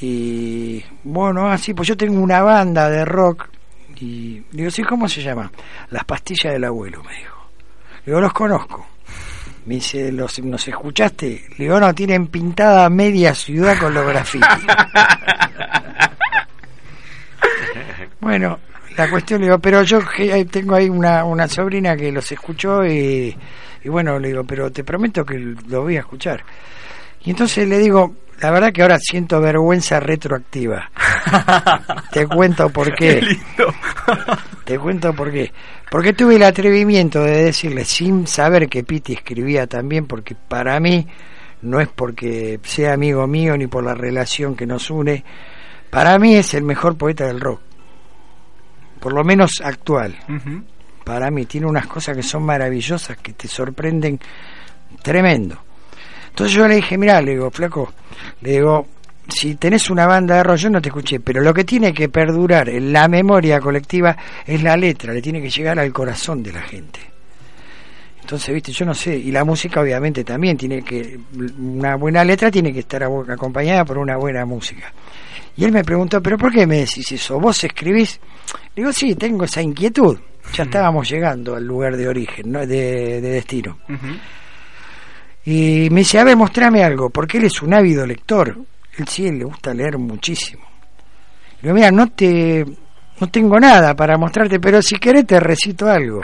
Y 0.00 0.80
bueno, 1.02 1.50
así, 1.50 1.74
pues 1.74 1.88
yo 1.88 1.96
tengo 1.96 2.20
una 2.20 2.40
banda 2.40 2.88
de 2.88 3.04
rock. 3.04 3.48
Y 3.96 4.40
digo, 4.52 4.70
sí, 4.70 4.84
¿cómo 4.84 5.08
se 5.08 5.22
llama? 5.22 5.50
Las 5.90 6.04
pastillas 6.04 6.52
del 6.52 6.62
abuelo, 6.62 7.02
me 7.02 7.16
dijo. 7.16 7.50
Digo, 8.06 8.20
los 8.20 8.32
conozco. 8.32 8.86
Me 9.66 9.74
dice, 9.74 10.12
¿los, 10.12 10.38
¿nos 10.38 10.68
escuchaste? 10.68 11.46
Le 11.58 11.64
digo, 11.64 11.80
no, 11.80 11.92
tienen 11.92 12.28
pintada 12.28 12.88
media 12.88 13.34
ciudad 13.34 13.76
con 13.76 13.92
los 13.92 14.06
grafitis. 14.06 14.46
bueno, 18.20 18.56
la 18.96 19.10
cuestión, 19.10 19.40
le 19.40 19.46
digo, 19.46 19.58
pero 19.58 19.82
yo 19.82 20.00
ahí 20.18 20.44
tengo 20.44 20.74
ahí 20.74 20.88
una, 20.88 21.24
una 21.24 21.48
sobrina 21.48 21.96
que 21.96 22.12
los 22.12 22.30
escuchó 22.32 22.84
y, 22.84 23.36
y 23.82 23.88
bueno, 23.88 24.18
le 24.18 24.28
digo, 24.28 24.44
pero 24.44 24.70
te 24.70 24.84
prometo 24.84 25.24
que 25.24 25.38
lo 25.68 25.82
voy 25.82 25.96
a 25.96 26.00
escuchar. 26.00 26.42
Y 27.22 27.30
entonces 27.30 27.68
le 27.68 27.78
digo, 27.78 28.14
la 28.40 28.50
verdad 28.50 28.72
que 28.72 28.82
ahora 28.82 28.98
siento 28.98 29.40
vergüenza 29.40 30.00
retroactiva. 30.00 30.90
Te 32.10 32.26
cuento 32.26 32.70
por 32.70 32.94
qué. 32.94 33.36
Te 34.64 34.78
cuento 34.78 35.12
por 35.12 35.30
qué. 35.30 35.52
Porque 35.90 36.14
tuve 36.14 36.36
el 36.36 36.42
atrevimiento 36.42 37.22
de 37.22 37.44
decirle, 37.44 37.84
sin 37.84 38.26
saber 38.26 38.68
que 38.68 38.82
Piti 38.82 39.12
escribía 39.12 39.66
también, 39.66 40.06
porque 40.06 40.34
para 40.34 40.80
mí 40.80 41.06
no 41.60 41.80
es 41.80 41.88
porque 41.88 42.58
sea 42.62 42.94
amigo 42.94 43.26
mío 43.26 43.56
ni 43.58 43.66
por 43.66 43.84
la 43.84 43.94
relación 43.94 44.56
que 44.56 44.66
nos 44.66 44.90
une, 44.90 45.22
para 45.90 46.18
mí 46.18 46.36
es 46.36 46.54
el 46.54 46.64
mejor 46.64 46.96
poeta 46.96 47.26
del 47.26 47.40
rock. 47.40 47.60
Por 49.00 49.12
lo 49.12 49.24
menos 49.24 49.60
actual. 49.64 50.14
Para 51.04 51.30
mí 51.30 51.46
tiene 51.46 51.66
unas 51.66 51.86
cosas 51.86 52.16
que 52.16 52.22
son 52.22 52.44
maravillosas, 52.44 53.16
que 53.16 53.32
te 53.32 53.48
sorprenden 53.48 54.20
tremendo. 55.02 55.58
Entonces 56.28 56.56
yo 56.56 56.68
le 56.68 56.76
dije, 56.76 56.96
mira, 56.96 57.20
le 57.20 57.32
digo, 57.32 57.50
flaco, 57.50 57.92
le 58.42 58.52
digo, 58.52 58.86
si 59.28 59.56
tenés 59.56 59.90
una 59.90 60.06
banda 60.06 60.36
de 60.36 60.42
rock, 60.42 60.56
yo 60.56 60.70
no 60.70 60.80
te 60.80 60.88
escuché, 60.88 61.20
pero 61.20 61.40
lo 61.40 61.52
que 61.52 61.64
tiene 61.64 61.92
que 61.92 62.08
perdurar 62.08 62.68
en 62.68 62.92
la 62.92 63.08
memoria 63.08 63.60
colectiva 63.60 64.16
es 64.46 64.62
la 64.62 64.76
letra, 64.76 65.12
le 65.12 65.22
tiene 65.22 65.40
que 65.40 65.50
llegar 65.50 65.78
al 65.78 65.92
corazón 65.92 66.42
de 66.42 66.52
la 66.52 66.62
gente. 66.62 67.00
Entonces, 68.20 68.54
viste, 68.54 68.70
yo 68.70 68.84
no 68.84 68.94
sé, 68.94 69.16
y 69.16 69.32
la 69.32 69.44
música 69.44 69.80
obviamente 69.80 70.22
también 70.22 70.56
tiene 70.56 70.82
que, 70.82 71.18
una 71.58 71.96
buena 71.96 72.22
letra 72.24 72.50
tiene 72.50 72.72
que 72.72 72.80
estar 72.80 73.02
acompañada 73.02 73.84
por 73.84 73.98
una 73.98 74.16
buena 74.16 74.44
música. 74.44 74.92
Y 75.60 75.64
él 75.66 75.72
me 75.72 75.84
preguntó, 75.84 76.22
pero 76.22 76.38
¿por 76.38 76.50
qué 76.50 76.66
me 76.66 76.78
decís 76.78 77.12
eso? 77.12 77.38
¿Vos 77.38 77.62
escribís? 77.62 78.18
Le 78.74 78.82
digo, 78.82 78.92
sí, 78.94 79.14
tengo 79.14 79.44
esa 79.44 79.60
inquietud. 79.60 80.18
Ya 80.54 80.64
estábamos 80.64 81.06
llegando 81.10 81.54
al 81.54 81.64
lugar 81.64 81.98
de 81.98 82.08
origen, 82.08 82.50
¿no? 82.50 82.60
de, 82.60 83.20
de 83.20 83.28
destino. 83.28 83.78
Y 85.44 85.88
me 85.90 86.00
dice, 86.00 86.18
a 86.18 86.24
ver, 86.24 86.34
mostrame 86.34 86.82
algo, 86.82 87.10
porque 87.10 87.36
él 87.36 87.44
es 87.44 87.60
un 87.60 87.74
ávido 87.74 88.06
lector. 88.06 88.56
Él 88.96 89.06
sí, 89.06 89.30
le 89.30 89.44
gusta 89.44 89.74
leer 89.74 89.98
muchísimo. 89.98 90.62
Le 91.60 91.68
digo, 91.68 91.74
mira, 91.74 91.90
no 91.90 92.08
te, 92.08 92.64
no 93.20 93.26
tengo 93.30 93.60
nada 93.60 93.94
para 93.94 94.16
mostrarte, 94.16 94.58
pero 94.60 94.80
si 94.80 94.96
querés 94.96 95.26
te 95.26 95.38
recito 95.40 95.86
algo. 95.90 96.22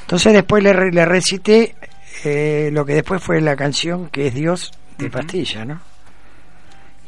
Entonces 0.00 0.32
después 0.32 0.64
le, 0.64 0.90
le 0.90 1.04
recité 1.06 1.76
eh, 2.24 2.70
lo 2.72 2.84
que 2.84 2.94
después 2.94 3.22
fue 3.22 3.40
la 3.40 3.54
canción 3.54 4.08
que 4.08 4.26
es 4.26 4.34
Dios 4.34 4.72
de 4.98 5.06
Ujú. 5.06 5.12
Pastilla, 5.12 5.64
¿no? 5.64 5.91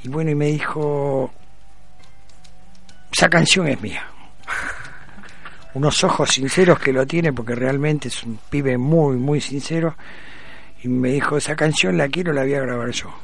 Y 0.05 0.09
bueno, 0.09 0.31
y 0.31 0.35
me 0.35 0.47
dijo, 0.47 1.33
esa 3.11 3.29
canción 3.31 3.67
es 3.69 3.81
mía. 3.81 4.07
Unos 5.75 6.05
ojos 6.05 6.31
sinceros 6.31 6.79
que 6.79 6.93
lo 6.93 7.07
tiene 7.07 7.33
porque 7.33 7.55
realmente 7.55 8.09
es 8.09 8.23
un 8.23 8.39
pibe 8.51 8.77
muy, 8.77 9.17
muy 9.17 9.41
sincero. 9.41 9.97
Y 10.83 10.89
me 10.89 11.09
dijo, 11.09 11.39
esa 11.39 11.57
canción 11.57 11.97
la 11.97 12.09
quiero, 12.09 12.35
la 12.35 12.43
voy 12.43 12.53
a 12.53 12.61
grabar 12.61 12.91
yo. 12.91 13.15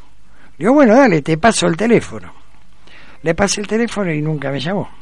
Digo, 0.56 0.72
bueno, 0.72 0.96
dale, 0.96 1.20
te 1.20 1.36
paso 1.36 1.66
el 1.66 1.76
teléfono. 1.76 2.32
Le 3.22 3.34
pasé 3.34 3.60
el 3.60 3.66
teléfono 3.66 4.10
y 4.10 4.22
nunca 4.22 4.50
me 4.50 4.58
llamó. 4.58 4.90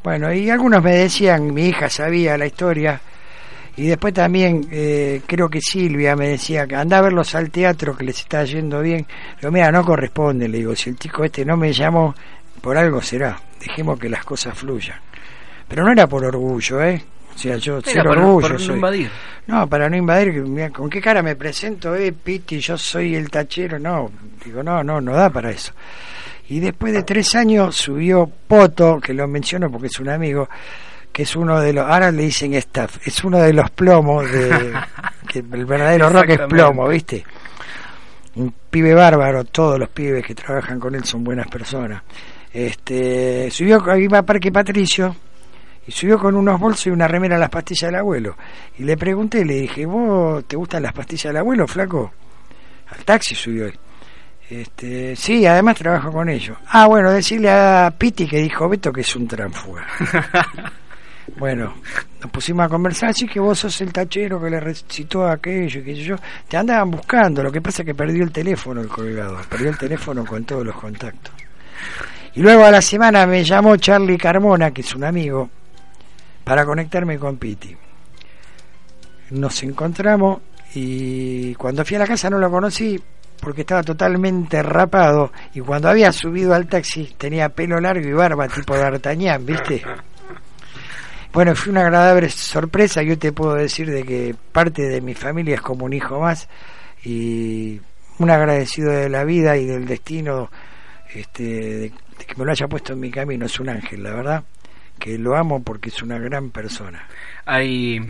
Bueno, 0.00 0.32
y 0.32 0.48
algunos 0.48 0.82
me 0.82 0.94
decían, 0.94 1.52
mi 1.52 1.66
hija 1.66 1.90
sabía 1.90 2.38
la 2.38 2.46
historia, 2.46 2.98
y 3.78 3.86
después 3.86 4.12
también 4.12 4.66
eh, 4.70 5.22
creo 5.26 5.48
que 5.48 5.60
Silvia 5.60 6.14
me 6.16 6.28
decía 6.28 6.66
que 6.66 6.74
anda 6.76 6.98
a 6.98 7.02
verlos 7.02 7.34
al 7.34 7.50
teatro 7.50 7.96
que 7.96 8.04
les 8.04 8.18
está 8.20 8.44
yendo 8.44 8.80
bien. 8.82 9.06
Digo, 9.40 9.52
mira, 9.52 9.70
no 9.70 9.84
corresponde, 9.84 10.48
le 10.48 10.58
digo, 10.58 10.74
si 10.76 10.90
el 10.90 10.96
chico 10.98 11.24
este 11.24 11.44
no 11.44 11.56
me 11.56 11.72
llamó, 11.72 12.14
por 12.60 12.76
algo 12.76 13.00
será, 13.00 13.40
dejemos 13.60 13.98
que 13.98 14.08
las 14.08 14.24
cosas 14.24 14.56
fluyan. 14.58 14.98
Pero 15.68 15.84
no 15.84 15.92
era 15.92 16.06
por 16.06 16.24
orgullo, 16.24 16.82
¿eh? 16.82 17.02
O 17.34 17.38
sea, 17.38 17.56
yo 17.56 17.74
Era 17.78 17.82
cero 17.84 18.10
para- 18.10 18.20
orgullo 18.20 18.42
para 18.48 18.54
no 18.54 18.60
soy. 18.60 18.74
invadir. 18.74 19.10
No, 19.46 19.66
para 19.68 19.88
no 19.88 19.96
invadir, 19.96 20.72
¿con 20.72 20.90
qué 20.90 21.00
cara 21.00 21.22
me 21.22 21.36
presento, 21.36 21.94
eh, 21.94 22.12
Piti? 22.12 22.58
Yo 22.58 22.76
soy 22.76 23.14
el 23.14 23.30
tachero. 23.30 23.78
No, 23.78 24.10
digo, 24.44 24.62
no, 24.62 24.82
no, 24.82 25.00
no 25.00 25.12
da 25.14 25.30
para 25.30 25.50
eso. 25.50 25.72
Y 26.48 26.58
después 26.60 26.92
de 26.92 27.02
tres 27.04 27.34
años 27.36 27.76
subió 27.76 28.28
Poto, 28.48 28.98
que 29.00 29.14
lo 29.14 29.28
menciono 29.28 29.70
porque 29.70 29.86
es 29.86 30.00
un 30.00 30.08
amigo, 30.08 30.48
que 31.12 31.22
es 31.22 31.36
uno 31.36 31.60
de 31.60 31.72
los, 31.72 31.86
ahora 31.86 32.10
le 32.10 32.22
dicen 32.22 32.54
staff, 32.54 33.06
es 33.06 33.24
uno 33.24 33.38
de 33.38 33.52
los 33.52 33.70
plomos 33.70 34.30
de, 34.30 34.72
que 35.28 35.40
el 35.40 35.64
verdadero 35.66 36.10
rock 36.10 36.30
es 36.30 36.40
plomo, 36.48 36.88
¿viste? 36.88 37.24
Un 38.36 38.54
pibe 38.70 38.94
bárbaro, 38.94 39.44
todos 39.44 39.78
los 39.78 39.88
pibes 39.88 40.24
que 40.24 40.34
trabajan 40.34 40.78
con 40.78 40.94
él 40.94 41.04
son 41.04 41.24
buenas 41.24 41.48
personas. 41.48 42.02
Este, 42.52 43.50
subió, 43.50 43.82
iba 43.96 44.18
a 44.18 44.22
Parque 44.22 44.50
Patricio, 44.50 45.14
Y 45.86 45.92
subió 45.92 46.18
con 46.18 46.36
unos 46.36 46.60
bolsos 46.60 46.86
y 46.86 46.90
una 46.90 47.08
remera 47.08 47.36
a 47.36 47.38
las 47.38 47.50
pastillas 47.50 47.90
del 47.90 48.00
abuelo. 48.00 48.36
Y 48.78 48.84
le 48.84 48.96
pregunté, 48.96 49.44
le 49.44 49.54
dije, 49.54 49.86
¿vos 49.86 50.44
te 50.46 50.56
gustan 50.56 50.82
las 50.82 50.92
pastillas 50.92 51.32
del 51.32 51.38
abuelo, 51.38 51.66
flaco? 51.66 52.12
Al 52.88 53.04
taxi 53.04 53.34
subió 53.34 53.66
él. 53.66 53.78
Este, 54.48 55.14
sí, 55.14 55.44
además 55.44 55.76
trabajo 55.76 56.10
con 56.10 56.28
ellos. 56.28 56.56
Ah, 56.68 56.86
bueno, 56.86 57.10
decirle 57.10 57.50
a 57.50 57.92
Piti 57.96 58.26
que 58.26 58.38
dijo 58.38 58.68
Beto 58.68 58.92
que 58.92 59.02
es 59.02 59.16
un 59.16 59.28
transfuga. 59.28 59.86
bueno, 61.36 61.74
nos 62.20 62.30
pusimos 62.30 62.66
a 62.66 62.68
conversar, 62.68 63.10
así 63.10 63.26
que 63.26 63.38
vos 63.38 63.58
sos 63.58 63.80
el 63.80 63.92
tachero 63.92 64.40
que 64.40 64.50
le 64.50 64.60
recitó 64.60 65.28
aquello 65.28 65.82
sé 65.82 65.94
yo. 65.94 66.16
Te 66.48 66.56
andaban 66.56 66.90
buscando, 66.90 67.42
lo 67.42 67.52
que 67.52 67.60
pasa 67.60 67.82
es 67.82 67.86
que 67.86 67.94
perdió 67.94 68.24
el 68.24 68.32
teléfono 68.32 68.80
el 68.80 68.88
colgado, 68.88 69.38
perdió 69.48 69.70
el 69.70 69.78
teléfono 69.78 70.24
con 70.24 70.44
todos 70.44 70.64
los 70.64 70.74
contactos. 70.74 71.32
Y 72.34 72.40
luego 72.40 72.64
a 72.64 72.70
la 72.70 72.82
semana 72.82 73.26
me 73.26 73.44
llamó 73.44 73.76
Charlie 73.76 74.18
Carmona, 74.18 74.70
que 74.70 74.80
es 74.80 74.94
un 74.94 75.04
amigo, 75.04 75.48
para 76.44 76.64
conectarme 76.64 77.18
con 77.18 77.36
Piti. 77.36 77.76
Nos 79.30 79.62
encontramos 79.62 80.40
y 80.74 81.54
cuando 81.54 81.84
fui 81.84 81.96
a 81.96 82.00
la 82.00 82.06
casa 82.06 82.30
no 82.30 82.38
lo 82.38 82.50
conocí 82.50 83.00
porque 83.40 83.60
estaba 83.60 83.82
totalmente 83.82 84.62
rapado 84.62 85.32
y 85.54 85.60
cuando 85.60 85.88
había 85.88 86.10
subido 86.12 86.54
al 86.54 86.66
taxi 86.66 87.14
tenía 87.16 87.48
pelo 87.48 87.80
largo 87.80 88.08
y 88.08 88.12
barba 88.12 88.48
tipo 88.48 88.76
D'Artagnan, 88.76 89.44
¿viste? 89.46 89.82
Bueno, 91.32 91.54
fue 91.54 91.72
una 91.72 91.82
agradable 91.82 92.28
sorpresa. 92.30 93.02
Yo 93.02 93.18
te 93.18 93.32
puedo 93.32 93.54
decir 93.54 93.90
de 93.90 94.04
que 94.04 94.34
parte 94.52 94.82
de 94.82 95.00
mi 95.00 95.14
familia 95.14 95.56
es 95.56 95.60
como 95.60 95.84
un 95.84 95.92
hijo 95.92 96.20
más 96.20 96.48
y 97.04 97.80
un 98.18 98.30
agradecido 98.30 98.90
de 98.90 99.08
la 99.08 99.24
vida 99.24 99.56
y 99.56 99.66
del 99.66 99.86
destino 99.86 100.50
este, 101.14 101.42
de, 101.44 101.90
que 101.90 102.34
me 102.36 102.44
lo 102.44 102.50
haya 102.50 102.66
puesto 102.66 102.92
en 102.92 103.00
mi 103.00 103.10
camino. 103.10 103.46
Es 103.46 103.60
un 103.60 103.68
ángel, 103.68 104.02
la 104.02 104.12
verdad, 104.12 104.44
que 104.98 105.18
lo 105.18 105.36
amo 105.36 105.62
porque 105.62 105.90
es 105.90 106.02
una 106.02 106.18
gran 106.18 106.50
persona. 106.50 107.06
Hay. 107.44 108.00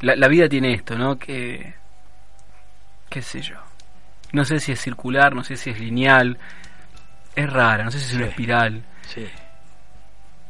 La, 0.00 0.16
la 0.16 0.28
vida 0.28 0.48
tiene 0.48 0.74
esto, 0.74 0.98
¿no? 0.98 1.18
Que. 1.18 1.74
qué 3.08 3.22
sé 3.22 3.40
yo 3.40 3.56
no 4.32 4.44
sé 4.44 4.58
si 4.58 4.72
es 4.72 4.80
circular, 4.80 5.34
no 5.34 5.44
sé 5.44 5.56
si 5.56 5.70
es 5.70 5.78
lineal. 5.78 6.38
Es 7.36 7.50
rara, 7.50 7.84
no 7.84 7.90
sé 7.90 7.98
si 8.00 8.06
es 8.06 8.14
una 8.14 8.26
espiral. 8.26 8.82
Sí. 9.06 9.26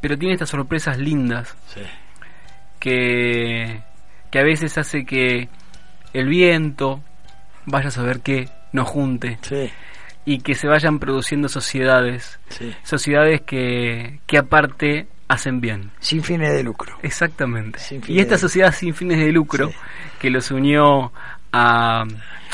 Pero 0.03 0.19
tiene 0.19 0.35
estas 0.35 0.51
sorpresas 0.51 0.99
lindas. 0.99 1.57
Que, 2.79 3.81
que 4.31 4.39
a 4.39 4.43
veces 4.43 4.77
hace 4.77 5.07
que 5.07 5.49
el 6.13 6.29
viento, 6.29 7.01
vaya 7.65 7.89
a 7.89 7.93
saber 7.93 8.21
qué, 8.21 8.51
nos 8.73 8.89
junte. 8.89 9.39
Y 10.27 10.41
que 10.41 10.55
se 10.55 10.69
vayan 10.69 10.99
produciendo 10.99 11.49
sociedades. 11.49 12.39
Sociedades 12.83 13.41
que, 13.41 14.21
que 14.27 14.37
aparte 14.37 15.07
hacen 15.29 15.61
bien. 15.61 15.91
Sin 16.01 16.23
fines 16.23 16.53
de 16.53 16.63
lucro. 16.63 16.99
Exactamente. 17.03 17.79
y 18.07 18.19
esta 18.21 18.37
sociedad 18.37 18.73
sin 18.73 18.95
fines 18.95 19.19
de 19.19 19.33
lucro, 19.33 19.73
que 20.21 20.29
los 20.29 20.51
unió 20.51 21.13
a, 21.53 22.05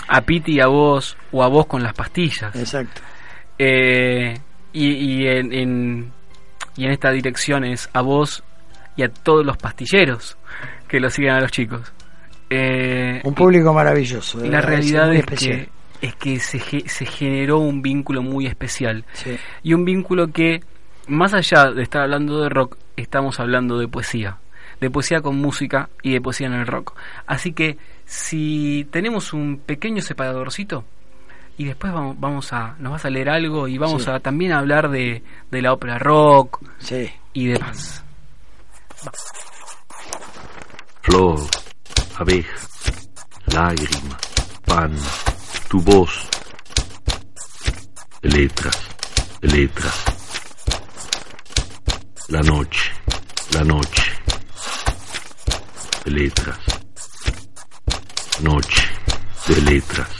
a 0.08 0.20
Piti 0.22 0.56
y 0.56 0.60
a 0.60 0.66
vos, 0.66 1.16
o 1.32 1.42
a 1.42 1.48
vos 1.48 1.66
con 1.66 1.82
las 1.82 1.94
pastillas. 1.94 2.54
Exacto. 2.54 3.00
Eh, 3.58 4.38
y, 4.72 4.86
y, 4.86 5.26
en, 5.26 6.12
y 6.78 6.84
en 6.84 6.92
esta 6.92 7.10
dirección 7.10 7.64
es 7.64 7.90
a 7.92 8.02
vos 8.02 8.44
y 8.96 9.02
a 9.02 9.08
todos 9.08 9.44
los 9.44 9.56
pastilleros 9.56 10.38
que 10.86 11.00
lo 11.00 11.10
siguen 11.10 11.32
a 11.32 11.40
los 11.40 11.50
chicos. 11.50 11.92
Eh, 12.48 13.20
un 13.24 13.34
público 13.34 13.74
maravilloso. 13.74 14.44
Y 14.44 14.48
la 14.48 14.60
realidad 14.60 15.12
es, 15.12 15.26
que, 15.26 15.68
es 16.00 16.14
que 16.14 16.38
se, 16.38 16.60
se 16.60 17.04
generó 17.04 17.58
un 17.58 17.82
vínculo 17.82 18.22
muy 18.22 18.46
especial. 18.46 19.04
Y 19.64 19.74
un 19.74 19.84
vínculo 19.84 20.28
que, 20.28 20.60
más 21.08 21.34
allá 21.34 21.72
de 21.72 21.82
estar 21.82 22.02
hablando 22.02 22.40
de 22.40 22.48
rock, 22.48 22.78
estamos 22.96 23.40
hablando 23.40 23.76
de 23.78 23.88
poesía. 23.88 24.38
De 24.80 24.88
poesía 24.88 25.20
con 25.20 25.36
música 25.36 25.90
y 26.02 26.12
de 26.12 26.20
poesía 26.20 26.46
en 26.46 26.54
el 26.54 26.66
rock. 26.66 26.96
Así 27.26 27.52
que 27.52 27.76
si 28.06 28.86
tenemos 28.92 29.32
un 29.32 29.58
pequeño 29.58 30.00
separadorcito 30.00 30.84
y 31.58 31.64
después 31.64 31.92
vamos, 31.92 32.18
vamos 32.18 32.52
a 32.52 32.76
nos 32.78 32.92
vas 32.92 33.04
a 33.04 33.10
leer 33.10 33.28
algo 33.28 33.68
y 33.68 33.76
vamos 33.76 34.08
a 34.08 34.20
también 34.20 34.52
a 34.52 34.58
hablar 34.58 34.88
de, 34.88 35.22
de 35.50 35.62
la 35.62 35.72
ópera 35.72 35.98
rock 35.98 36.60
sí. 36.78 37.10
y 37.34 37.48
demás. 37.48 38.04
Flor, 41.02 41.40
abeja, 42.16 42.56
lágrima, 43.46 44.18
pan, 44.64 44.94
tu 45.68 45.80
voz, 45.82 46.28
letras, 48.22 48.78
letras, 49.42 50.04
la 52.28 52.40
noche, 52.40 52.92
la 53.52 53.64
noche, 53.64 54.12
letras 56.06 56.58
Noche 58.42 58.86
de 59.48 59.60
letras. 59.62 60.17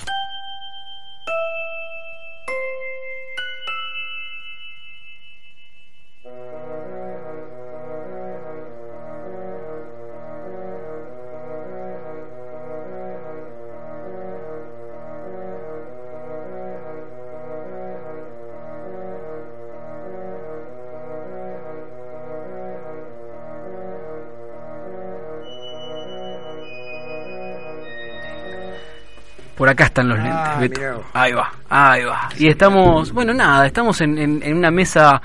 Por 29.69 29.75
acá 29.75 29.85
están 29.85 30.09
los 30.09 30.19
ah, 30.19 30.57
lentes. 30.59 30.83
Ahí 31.13 31.33
va, 31.35 31.53
ahí 31.69 32.03
va. 32.03 32.31
Y 32.39 32.49
estamos, 32.49 33.13
bueno, 33.13 33.35
nada, 33.35 33.67
estamos 33.67 34.01
en, 34.01 34.17
en, 34.19 34.57
una 34.57 34.71
mesa, 34.71 35.21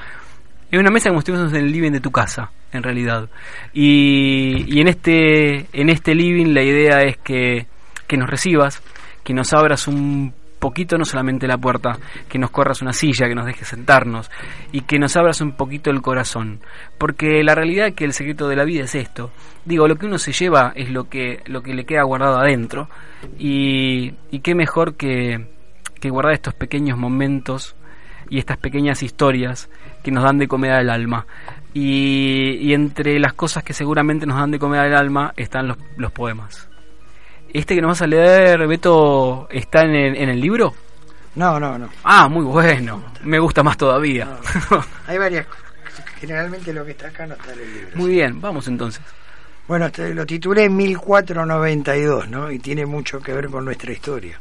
en 0.70 0.82
una 0.82 0.92
mesa 0.92 1.12
como 1.12 1.22
si 1.22 1.32
estuviésemos 1.32 1.54
en 1.54 1.66
el 1.66 1.72
living 1.72 1.92
de 1.92 2.02
tu 2.02 2.12
casa, 2.12 2.52
en 2.74 2.84
realidad. 2.84 3.30
Y, 3.72 4.66
y 4.68 4.82
en 4.82 4.90
este, 4.90 5.68
en 5.72 5.90
este 5.90 6.14
living 6.14 6.54
la 6.54 6.62
idea 6.62 7.04
es 7.04 7.16
que, 7.20 7.68
que 8.06 8.18
nos 8.18 8.30
recibas, 8.30 8.84
que 9.24 9.34
nos 9.34 9.54
abras 9.54 9.88
un 9.88 10.34
poquito 10.64 10.98
no 10.98 11.04
solamente 11.04 11.46
la 11.46 11.58
puerta, 11.58 12.00
que 12.30 12.40
nos 12.40 12.50
corras 12.50 12.82
una 12.82 12.94
silla, 12.94 13.28
que 13.28 13.36
nos 13.36 13.46
dejes 13.46 13.68
sentarnos 13.68 14.32
y 14.72 14.80
que 14.82 14.98
nos 14.98 15.18
abras 15.18 15.42
un 15.42 15.58
poquito 15.58 15.92
el 15.92 16.02
corazón, 16.02 16.62
porque 16.98 17.44
la 17.44 17.54
realidad 17.54 17.88
es 17.88 17.96
que 17.96 18.06
el 18.06 18.14
secreto 18.14 18.48
de 18.48 18.56
la 18.56 18.64
vida 18.64 18.86
es 18.86 18.96
esto. 18.96 19.30
Digo, 19.66 19.90
lo 19.90 19.98
que 19.98 20.06
uno 20.06 20.18
se 20.18 20.32
lleva 20.32 20.72
es 20.74 20.90
lo 20.90 21.10
que 21.10 21.42
lo 21.48 21.62
que 21.62 21.74
le 21.74 21.84
queda 21.84 22.04
guardado 22.04 22.38
adentro 22.38 22.88
y, 23.38 24.12
qué 24.42 24.56
mejor 24.56 24.96
que, 24.96 25.50
que 26.00 26.10
guardar 26.10 26.32
estos 26.34 26.54
pequeños 26.54 26.98
momentos 26.98 27.76
y 28.30 28.40
estas 28.40 28.56
pequeñas 28.56 29.04
historias 29.04 29.70
que 30.02 30.12
nos 30.12 30.24
dan 30.24 30.38
de 30.38 30.48
comer 30.48 30.72
al 30.72 30.90
alma. 30.90 31.28
Y, 31.74 32.58
y, 32.62 32.74
entre 32.74 33.20
las 33.20 33.34
cosas 33.34 33.66
que 33.66 33.74
seguramente 33.74 34.26
nos 34.26 34.38
dan 34.38 34.52
de 34.52 34.60
comer 34.60 34.80
al 34.80 34.96
alma 34.96 35.34
están 35.36 35.68
los, 35.68 35.78
los 35.98 36.14
poemas. 36.14 36.70
¿Este 37.54 37.76
que 37.76 37.82
nos 37.82 37.90
vas 37.90 38.02
a 38.02 38.08
leer, 38.08 38.68
Beto, 38.68 39.48
está 39.52 39.84
en 39.84 39.94
el, 39.94 40.16
en 40.16 40.30
el 40.30 40.42
libro? 40.42 40.74
No, 41.36 41.60
no, 41.60 41.78
no. 41.78 41.88
Ah, 42.04 42.28
muy 42.28 42.44
bueno. 42.44 43.04
Me 43.24 43.38
gusta 43.38 43.62
más 43.62 43.78
todavía. 43.78 44.28
Hay 45.08 45.18
varias 45.18 45.46
Generalmente 46.24 46.72
lo 46.72 46.86
que 46.86 46.92
está 46.92 47.10
acá 47.10 47.28
no 47.28 47.34
está 47.34 47.52
en 47.52 47.60
el 47.60 47.74
libro. 47.74 47.90
Muy 47.96 48.12
bien, 48.12 48.40
vamos 48.40 48.68
entonces. 48.70 49.04
Bueno, 49.68 49.92
lo 49.98 50.26
titulé 50.26 50.70
1492, 50.70 52.30
¿no? 52.30 52.50
Y 52.50 52.60
tiene 52.60 52.86
mucho 52.86 53.20
que 53.20 53.34
ver 53.34 53.50
con 53.50 53.66
nuestra 53.66 53.92
historia. 53.92 54.40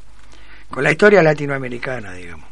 Con 0.70 0.84
la 0.84 0.92
historia 0.92 1.24
latinoamericana, 1.24 2.12
digamos. 2.12 2.46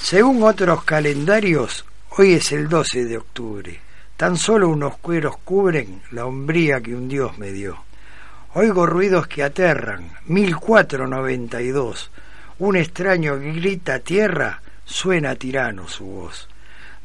Según 0.00 0.42
otros 0.42 0.82
calendarios, 0.82 1.84
hoy 2.18 2.34
es 2.34 2.50
el 2.50 2.68
12 2.68 3.04
de 3.04 3.18
octubre. 3.18 3.80
Tan 4.16 4.36
solo 4.36 4.68
unos 4.68 4.98
cueros 4.98 5.36
cubren 5.44 6.02
la 6.10 6.26
hombría 6.26 6.80
que 6.80 6.94
un 6.94 7.08
dios 7.08 7.38
me 7.38 7.52
dio. 7.52 7.84
Oigo 8.56 8.86
ruidos 8.86 9.26
que 9.26 9.42
aterran. 9.42 10.10
1492. 10.26 12.10
Un 12.60 12.76
extraño 12.76 13.36
grita 13.36 13.98
tierra, 13.98 14.62
suena 14.84 15.34
tirano 15.34 15.88
su 15.88 16.04
voz. 16.04 16.48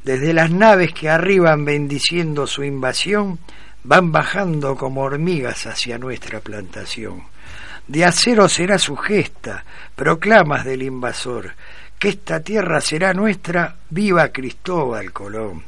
Desde 0.03 0.31
las 0.33 0.51
naves 0.51 0.93
que 0.93 1.09
arriban 1.09 1.65
bendiciendo 1.65 2.45
su 2.45 2.63
invasión, 2.63 3.39
van 3.83 4.11
bajando 4.11 4.75
como 4.75 5.01
hormigas 5.01 5.65
hacia 5.65 5.97
nuestra 5.97 6.39
plantación. 6.39 7.23
De 7.87 8.05
acero 8.05 8.47
será 8.47 8.77
su 8.77 8.95
gesta, 8.95 9.65
proclamas 9.95 10.65
del 10.65 10.83
invasor, 10.83 11.53
que 11.97 12.09
esta 12.09 12.41
tierra 12.41 12.79
será 12.79 13.15
nuestra, 13.15 13.75
viva 13.89 14.27
Cristóbal 14.27 15.11
Colón. 15.11 15.63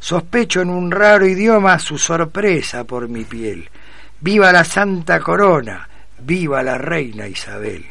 Sospecho 0.00 0.62
en 0.62 0.70
un 0.70 0.90
raro 0.90 1.28
idioma 1.28 1.78
su 1.78 1.96
sorpresa 1.96 2.82
por 2.82 3.08
mi 3.08 3.22
piel 3.22 3.70
Viva 4.24 4.52
la 4.52 4.62
Santa 4.62 5.18
Corona, 5.18 5.88
viva 6.20 6.62
la 6.62 6.78
Reina 6.78 7.26
Isabel. 7.26 7.84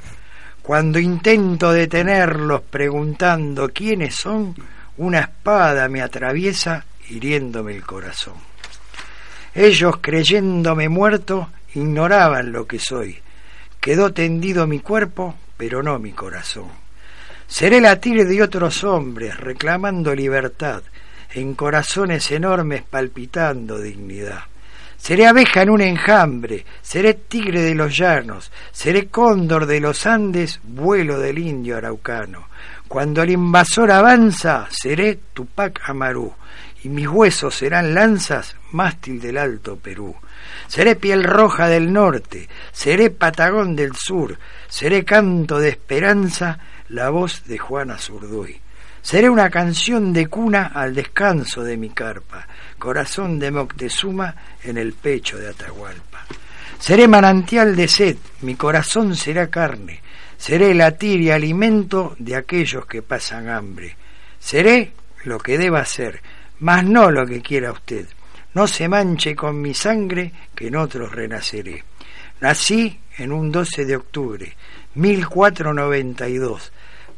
Cuando 0.62 0.98
intento 0.98 1.74
detenerlos 1.74 2.62
preguntando 2.62 3.68
quiénes 3.74 4.16
son, 4.16 4.56
una 4.96 5.20
espada 5.20 5.90
me 5.90 6.02
atraviesa 6.02 6.86
hiriéndome 7.10 7.76
el 7.76 7.86
corazón. 7.86 8.36
Ellos, 9.54 9.98
creyéndome 10.00 10.88
muerto, 10.88 11.50
ignoraban 11.76 12.54
lo 12.54 12.66
que 12.66 12.80
soy. 12.80 13.20
Quedó 13.82 14.14
tendido 14.14 14.68
mi 14.68 14.80
cuerpo, 14.80 15.36
pero 15.58 15.84
no 15.84 16.00
mi 16.00 16.14
corazón. 16.14 16.70
Seré 17.46 17.82
latir 17.82 18.26
de 18.26 18.42
otros 18.42 18.86
hombres, 18.86 19.38
reclamando 19.38 20.16
libertad, 20.16 20.82
en 21.34 21.56
corazones 21.56 22.32
enormes 22.32 22.84
palpitando 22.84 23.80
dignidad. 23.80 24.51
Seré 25.02 25.26
abeja 25.26 25.64
en 25.64 25.72
un 25.72 25.82
enjambre, 25.82 26.64
seré 26.84 27.16
tigre 27.16 27.62
de 27.62 27.74
los 27.74 27.98
llanos, 27.98 28.52
seré 28.72 29.08
cóndor 29.08 29.66
de 29.66 29.80
los 29.80 30.06
Andes, 30.06 30.60
vuelo 30.64 31.18
del 31.18 31.40
indio 31.40 31.76
araucano. 31.76 32.50
Cuando 32.88 33.24
el 33.24 33.32
invasor 33.32 33.90
avanza, 33.90 34.68
seré 34.70 35.18
Tupac 35.34 35.82
Amarú, 35.90 36.36
y 36.84 36.90
mis 36.90 37.08
huesos 37.08 37.56
serán 37.56 37.96
lanzas, 37.96 38.56
mástil 38.74 39.20
del 39.20 39.40
Alto 39.40 39.76
Perú. 39.76 40.16
Seré 40.68 40.96
piel 40.96 41.24
roja 41.24 41.68
del 41.68 41.92
norte, 41.92 42.48
seré 42.72 43.10
Patagón 43.10 43.76
del 43.76 43.96
sur, 43.96 44.38
seré 44.70 45.04
canto 45.04 45.58
de 45.58 45.70
esperanza, 45.70 46.60
la 46.90 47.10
voz 47.10 47.46
de 47.46 47.58
Juana 47.58 47.98
Zurduy. 47.98 48.62
Seré 49.02 49.30
una 49.30 49.50
canción 49.50 50.14
de 50.14 50.28
cuna 50.28 50.72
al 50.74 50.94
descanso 50.94 51.64
de 51.64 51.76
mi 51.76 51.90
carpa, 51.90 52.48
corazón 52.78 53.40
de 53.40 53.50
Moctezuma 53.50 54.36
en 54.64 54.78
el 54.78 54.94
pecho 54.94 55.40
de 55.40 55.50
Atahualpa. 55.50 56.26
Seré 56.78 57.08
manantial 57.08 57.76
de 57.76 57.88
sed, 57.88 58.18
mi 58.42 58.56
corazón 58.56 59.16
será 59.16 59.48
carne, 59.48 60.02
seré 60.38 60.74
latir 60.76 61.20
y 61.20 61.32
alimento 61.32 62.16
de 62.20 62.36
aquellos 62.36 62.86
que 62.86 63.02
pasan 63.02 63.50
hambre. 63.50 63.96
Seré 64.40 64.94
lo 65.24 65.40
que 65.40 65.58
deba 65.58 65.84
ser, 65.86 66.22
mas 66.60 66.84
no 66.84 67.10
lo 67.10 67.26
que 67.26 67.42
quiera 67.42 67.72
usted. 67.72 68.08
No 68.54 68.68
se 68.68 68.88
manche 68.88 69.36
con 69.36 69.62
mi 69.62 69.74
sangre, 69.74 70.32
que 70.56 70.68
en 70.68 70.76
otros 70.76 71.12
renaceré. 71.12 71.84
Nací 72.40 73.00
en 73.18 73.32
un 73.32 73.52
12 73.52 73.86
de 73.86 73.96
octubre, 73.96 74.56
1492 74.96 76.72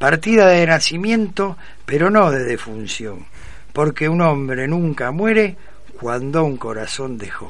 partida 0.03 0.47
de 0.47 0.67
nacimiento, 0.67 1.57
pero 1.85 2.09
no 2.09 2.29
de 2.29 2.43
defunción, 2.43 3.25
porque 3.71 4.09
un 4.09 4.19
hombre 4.19 4.67
nunca 4.67 5.11
muere 5.11 5.55
cuando 5.97 6.43
un 6.43 6.57
corazón 6.57 7.17
dejó. 7.17 7.49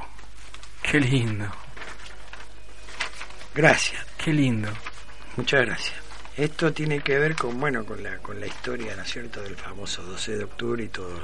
Qué 0.83 0.99
lindo. 0.99 1.47
Gracias. 3.55 4.05
Qué 4.23 4.31
lindo. 4.31 4.69
Muchas 5.35 5.65
gracias. 5.65 5.95
Esto 6.37 6.71
tiene 6.71 6.99
que 6.99 7.17
ver 7.17 7.33
con 7.33 7.59
bueno 7.59 7.83
con 7.87 8.03
la 8.03 8.19
con 8.19 8.39
la 8.39 8.45
historia, 8.45 8.95
¿no 8.95 9.01
es 9.01 9.11
cierto?, 9.11 9.41
del 9.41 9.55
famoso 9.55 10.03
12 10.03 10.37
de 10.37 10.43
octubre 10.43 10.83
y 10.83 10.89
todos 10.89 11.19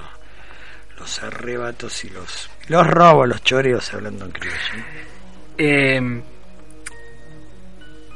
los 0.98 1.22
arrebatos 1.22 2.06
y 2.06 2.10
los 2.10 2.50
los 2.70 2.88
robos, 2.88 3.30
los 3.30 3.44
choreos 3.44 3.94
hablando 3.94 4.26
en 4.26 4.32
criollo. 4.32 4.58
Eh, 5.60 6.24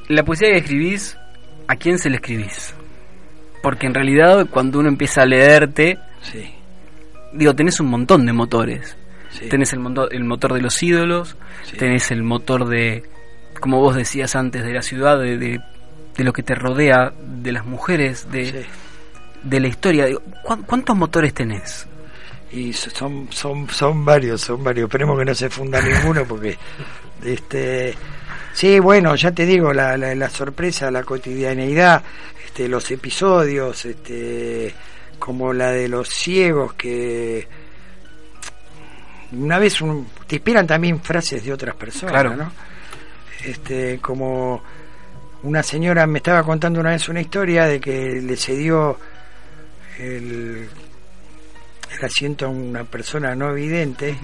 la 0.08 0.24
poesía 0.26 0.48
que 0.48 0.58
escribís, 0.58 1.16
¿a 1.68 1.76
quién 1.76 2.00
se 2.00 2.10
le 2.10 2.16
escribís? 2.16 2.74
Porque 3.64 3.88
en 3.88 3.96
realidad 3.96 4.46
cuando 4.52 4.78
uno 4.80 4.90
empieza 4.90 5.24
a 5.24 5.26
leerte, 5.26 5.98
Sí. 6.22 6.54
digo, 7.34 7.56
tenés 7.56 7.80
un 7.80 7.88
montón 7.88 8.26
de 8.28 8.34
motores. 8.34 8.96
sí. 9.32 9.50
Tenés 9.50 9.74
el, 9.74 9.80
motor, 9.80 10.10
el 10.14 10.24
motor 10.26 10.54
de 10.54 10.62
los 10.62 10.84
ídolos, 10.84 11.36
Sí. 11.64 11.78
tenés 11.78 12.12
el 12.12 12.22
motor 12.22 12.68
de, 12.68 13.02
como 13.60 13.80
vos 13.80 13.96
decías 13.96 14.36
antes, 14.36 14.64
de 14.64 14.74
la 14.74 14.84
ciudad, 14.84 15.18
de, 15.20 15.38
de, 15.40 15.60
de 16.16 16.24
lo 16.24 16.34
que 16.34 16.44
te 16.44 16.54
rodea, 16.54 17.12
de 17.20 17.52
las 17.52 17.66
mujeres, 17.66 18.30
de, 18.32 18.66
de 19.42 19.60
la 19.60 19.68
historia. 19.68 20.06
Digo, 20.06 20.22
¿cuán- 20.44 20.62
¿Cuántos 20.64 20.96
motores 20.96 21.34
tenés? 21.34 21.88
y 22.52 22.72
so- 22.74 22.92
son 22.92 23.28
son 23.32 23.68
son 23.68 24.06
varios 24.06 24.40
son 24.42 24.64
varios 24.64 24.86
esperemos 24.86 25.18
que 25.18 25.26
no 25.26 25.34
se 25.34 25.50
funda 25.50 25.82
ninguno 26.04 26.24
porque 26.26 26.56
este 27.26 27.96
sí 28.54 28.78
bueno 28.80 29.16
ya 29.16 29.32
te 29.32 29.48
digo 29.48 29.74
la, 29.74 29.98
la, 29.98 30.14
la 30.14 30.30
sorpresa 30.30 30.92
la 30.92 31.02
cotidianeidad 31.04 32.04
este 32.54 32.68
los 32.68 32.92
episodios 32.92 33.84
este 33.84 34.72
como 35.18 35.54
la 35.54 35.72
de 35.72 35.88
los 35.88 36.08
ciegos 36.08 36.74
que 36.76 37.48
una 39.32 39.58
vez 39.58 39.82
un- 39.82 40.08
te 40.28 40.36
inspiran 40.36 40.68
también 40.68 41.02
frases 41.02 41.44
de 41.44 41.52
otras 41.52 41.76
personas 41.76 42.12
Claro. 42.14 42.36
¿no? 42.36 42.52
este 43.44 43.98
como 44.00 44.62
una 45.42 45.64
señora 45.64 46.06
me 46.06 46.20
estaba 46.20 46.44
contando 46.44 46.80
una 46.80 46.92
vez 46.92 47.10
una 47.10 47.22
historia 47.22 47.66
de 47.66 47.80
que 47.82 48.22
le 48.22 48.38
cedió 48.38 49.00
el, 49.98 50.70
el 51.98 52.06
asiento 52.06 52.46
a 52.46 52.50
una 52.50 52.84
persona 52.84 53.34
no 53.34 53.52
vidente 53.54 54.16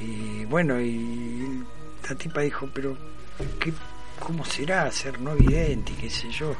y 0.00 0.44
bueno 0.44 0.80
y 0.80 1.60
la 2.08 2.14
tipa 2.14 2.40
dijo 2.42 2.68
pero 2.72 2.96
¿qué, 3.58 3.72
cómo 4.20 4.44
será 4.44 4.90
ser 4.92 5.20
no 5.20 5.34
vidente 5.34 5.90
y 5.92 5.96
qué 6.02 6.08
sé 6.10 6.30
yo 6.30 6.54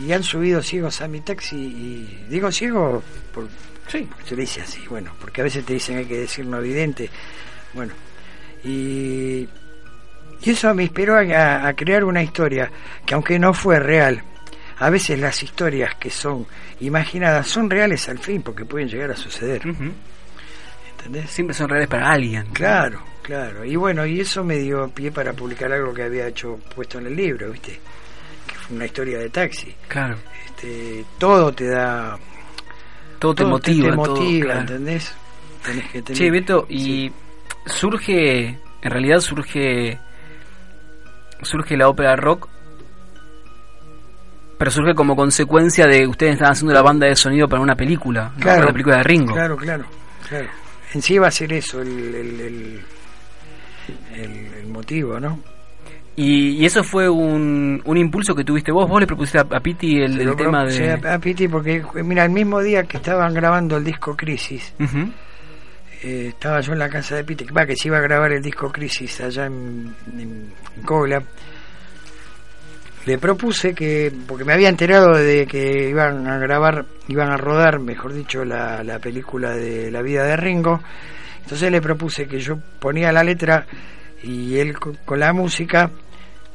y 0.00 0.12
han 0.12 0.22
subido 0.22 0.62
ciegos 0.62 1.00
a 1.00 1.08
mi 1.08 1.20
taxi 1.20 1.56
y 1.56 2.24
digo 2.28 2.50
ciego 2.50 3.02
por 3.32 3.48
Sí. 3.86 4.08
se 4.26 4.34
dice 4.34 4.62
así 4.62 4.82
bueno 4.88 5.12
porque 5.20 5.42
a 5.42 5.44
veces 5.44 5.64
te 5.64 5.74
dicen 5.74 5.98
hay 5.98 6.06
que 6.06 6.16
decir 6.20 6.46
no 6.46 6.60
vidente 6.60 7.10
bueno 7.74 7.92
y 8.64 9.46
y 10.42 10.50
eso 10.50 10.74
me 10.74 10.82
inspiró 10.84 11.16
a, 11.16 11.66
a 11.68 11.74
crear 11.74 12.04
una 12.04 12.22
historia 12.22 12.70
que 13.06 13.14
aunque 13.14 13.38
no 13.38 13.54
fue 13.54 13.78
real, 13.78 14.22
a 14.78 14.90
veces 14.90 15.18
las 15.18 15.42
historias 15.42 15.94
que 15.94 16.10
son 16.10 16.46
imaginadas 16.80 17.46
son 17.48 17.70
reales 17.70 18.08
al 18.10 18.18
fin 18.18 18.42
porque 18.42 18.64
pueden 18.66 18.88
llegar 18.88 19.10
a 19.10 19.16
suceder. 19.16 19.62
¿Entendés? 20.90 21.30
Siempre 21.30 21.54
son 21.54 21.68
reales 21.68 21.88
para 21.88 22.10
alguien. 22.10 22.46
Claro, 22.52 23.02
claro. 23.22 23.64
Y 23.64 23.76
bueno, 23.76 24.04
y 24.04 24.20
eso 24.20 24.44
me 24.44 24.56
dio 24.58 24.88
pie 24.88 25.10
para 25.12 25.32
publicar 25.32 25.72
algo 25.72 25.94
que 25.94 26.02
había 26.02 26.26
hecho 26.26 26.58
puesto 26.74 26.98
en 26.98 27.06
el 27.06 27.16
libro, 27.16 27.50
¿viste? 27.50 27.80
Una 28.70 28.86
historia 28.86 29.18
de 29.18 29.28
taxi. 29.30 29.74
Claro. 29.88 30.16
Este, 30.46 31.04
todo 31.18 31.52
te 31.52 31.68
da 31.68 32.18
Todo 33.18 33.34
te 33.34 33.42
todo 33.42 33.50
motiva. 33.50 33.90
te, 33.90 33.96
todo, 33.96 34.14
motiva, 34.16 34.44
claro. 34.46 34.60
¿entendés? 34.60 35.14
Tenés 35.64 35.90
que 35.90 36.02
tener 36.02 36.18
Che, 36.18 36.30
Beto, 36.30 36.66
y 36.68 37.10
surge, 37.66 38.46
en 38.82 38.90
realidad 38.90 39.20
surge, 39.20 39.98
surge 41.42 41.76
la 41.76 41.88
ópera 41.88 42.16
rock, 42.16 42.48
pero 44.58 44.70
surge 44.70 44.94
como 44.94 45.16
consecuencia 45.16 45.86
de 45.86 46.00
que 46.00 46.06
ustedes 46.06 46.32
estaban 46.34 46.52
haciendo 46.52 46.74
la 46.74 46.82
banda 46.82 47.06
de 47.06 47.16
sonido 47.16 47.48
para 47.48 47.62
una 47.62 47.74
película, 47.74 48.32
¿no? 48.36 48.44
para 48.44 48.64
la 48.66 48.72
película 48.72 48.96
de 48.98 49.02
Ringo. 49.04 49.34
Claro, 49.34 49.56
claro, 49.56 49.84
claro. 50.28 50.48
En 50.92 51.02
sí 51.02 51.18
va 51.18 51.26
a 51.28 51.30
ser 51.30 51.52
eso 51.52 51.80
el, 51.82 52.14
el, 52.14 52.40
el, 52.40 52.84
el- 54.14 54.54
el 54.54 54.66
motivo, 54.68 55.18
¿no? 55.18 55.40
Y, 56.16 56.50
y 56.62 56.64
eso 56.64 56.84
fue 56.84 57.08
un, 57.08 57.82
un 57.84 57.96
impulso 57.96 58.34
que 58.36 58.44
tuviste 58.44 58.70
vos, 58.70 58.88
vos 58.88 59.00
le 59.00 59.06
propusiste 59.06 59.38
a, 59.38 59.42
a 59.50 59.60
Piti 59.60 59.98
el, 60.00 60.16
tema 60.36 60.64
de... 60.64 60.70
a, 61.08 61.14
a 61.14 61.18
Piti 61.18 61.48
porque, 61.48 61.82
mira, 62.04 62.24
el 62.24 62.30
mismo 62.30 62.60
día 62.60 62.84
que 62.84 62.98
estaban 62.98 63.34
grabando 63.34 63.76
el 63.76 63.84
disco 63.84 64.16
Crisis, 64.16 64.74
eh, 66.04 66.26
estaba 66.28 66.60
yo 66.60 66.72
en 66.74 66.78
la 66.78 66.88
casa 66.88 67.16
de 67.16 67.24
Piti, 67.24 67.44
va, 67.46 67.66
que 67.66 67.74
se 67.74 67.88
iba 67.88 67.98
a 67.98 68.02
grabar 68.02 68.30
el 68.32 68.42
disco 68.42 68.70
Crisis 68.70 69.20
allá 69.22 69.46
en, 69.46 69.92
en, 70.12 70.52
en 70.76 70.82
Cogla. 70.84 71.20
Le 73.06 73.18
propuse 73.18 73.74
que, 73.74 74.10
porque 74.26 74.44
me 74.44 74.54
había 74.54 74.68
enterado 74.70 75.14
de 75.18 75.46
que 75.46 75.90
iban 75.90 76.26
a 76.26 76.38
grabar, 76.38 76.86
iban 77.08 77.30
a 77.30 77.36
rodar, 77.36 77.78
mejor 77.80 78.14
dicho, 78.14 78.44
la, 78.44 78.82
la 78.82 78.98
película 78.98 79.50
de 79.50 79.90
la 79.90 80.00
vida 80.00 80.22
de 80.24 80.36
Ringo, 80.36 80.80
entonces 81.42 81.70
le 81.70 81.82
propuse 81.82 82.26
que 82.26 82.38
yo 82.40 82.56
ponía 82.78 83.12
la 83.12 83.22
letra 83.22 83.66
y 84.22 84.56
él 84.58 84.78
co- 84.78 84.94
con 85.04 85.20
la 85.20 85.34
música 85.34 85.90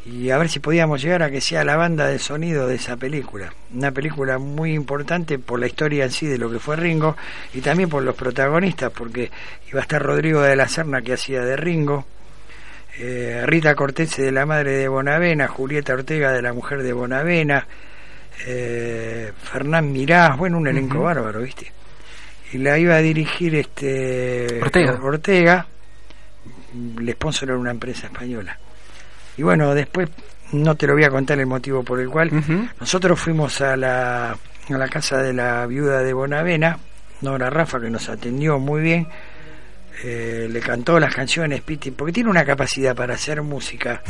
y 0.05 0.29
a 0.29 0.37
ver 0.37 0.49
si 0.49 0.59
podíamos 0.59 1.01
llegar 1.01 1.23
a 1.23 1.29
que 1.29 1.41
sea 1.41 1.63
la 1.63 1.75
banda 1.75 2.07
de 2.07 2.19
sonido 2.19 2.67
de 2.67 2.75
esa 2.75 2.95
película. 2.97 3.53
Una 3.73 3.91
película 3.91 4.37
muy 4.37 4.73
importante 4.73 5.37
por 5.39 5.59
la 5.59 5.67
historia 5.67 6.05
en 6.05 6.11
sí 6.11 6.25
de 6.25 6.37
lo 6.37 6.49
que 6.49 6.59
fue 6.59 6.75
Ringo 6.77 7.15
y 7.53 7.61
también 7.61 7.89
por 7.89 8.03
los 8.03 8.15
protagonistas, 8.15 8.91
porque 8.91 9.29
iba 9.69 9.79
a 9.79 9.83
estar 9.83 10.01
Rodrigo 10.01 10.41
de 10.41 10.55
la 10.55 10.67
Serna 10.67 11.01
que 11.01 11.13
hacía 11.13 11.41
de 11.41 11.55
Ringo, 11.57 12.05
eh, 12.97 13.43
Rita 13.45 13.75
Cortese 13.75 14.21
de 14.23 14.31
la 14.31 14.45
madre 14.45 14.71
de 14.71 14.87
Bonavena, 14.87 15.47
Julieta 15.47 15.93
Ortega 15.93 16.31
de 16.31 16.41
la 16.41 16.53
mujer 16.53 16.81
de 16.81 16.93
Bonavena, 16.93 17.67
eh, 18.47 19.31
Fernán 19.43 19.91
Mirás, 19.91 20.37
bueno, 20.37 20.57
un 20.57 20.67
elenco 20.67 20.95
Ujú. 20.95 21.03
bárbaro, 21.03 21.41
¿viste? 21.41 21.71
Y 22.53 22.57
la 22.57 22.79
iba 22.79 22.95
a 22.95 22.99
dirigir 23.01 23.53
este 23.55 24.59
Ortega. 24.61 24.99
Ortega, 25.03 25.67
el 26.99 27.11
sponsor 27.11 27.49
era 27.49 27.57
una 27.59 27.71
empresa 27.71 28.07
española. 28.07 28.57
Y 29.39 29.41
bueno, 29.41 29.73
después 29.73 30.09
no 30.51 30.75
te 30.75 30.85
lo 30.85 30.95
voy 30.95 31.05
a 31.05 31.09
contar 31.09 31.39
el 31.39 31.45
motivo 31.45 31.81
por 31.81 32.01
el 32.01 32.09
cual 32.09 32.29
nosotros 32.77 33.17
fuimos 33.17 33.61
a 33.61 33.77
la, 33.77 34.31
a 34.31 34.37
la 34.77 34.87
casa 34.89 35.19
de 35.19 35.31
la 35.31 35.65
viuda 35.65 36.03
de 36.03 36.11
Bonavena, 36.11 36.77
Nora 37.21 37.49
Rafa, 37.49 37.79
que 37.79 37.89
nos 37.89 38.09
atendió 38.09 38.59
muy 38.59 38.81
bien. 38.81 39.07
Eh, 40.03 40.49
le 40.51 40.59
cantó 40.59 40.99
las 40.99 41.15
canciones, 41.15 41.61
Piti, 41.61 41.91
porque 41.91 42.11
tiene 42.11 42.29
una 42.29 42.43
capacidad 42.43 42.93
para 42.93 43.13
hacer 43.13 43.41
música. 43.41 44.01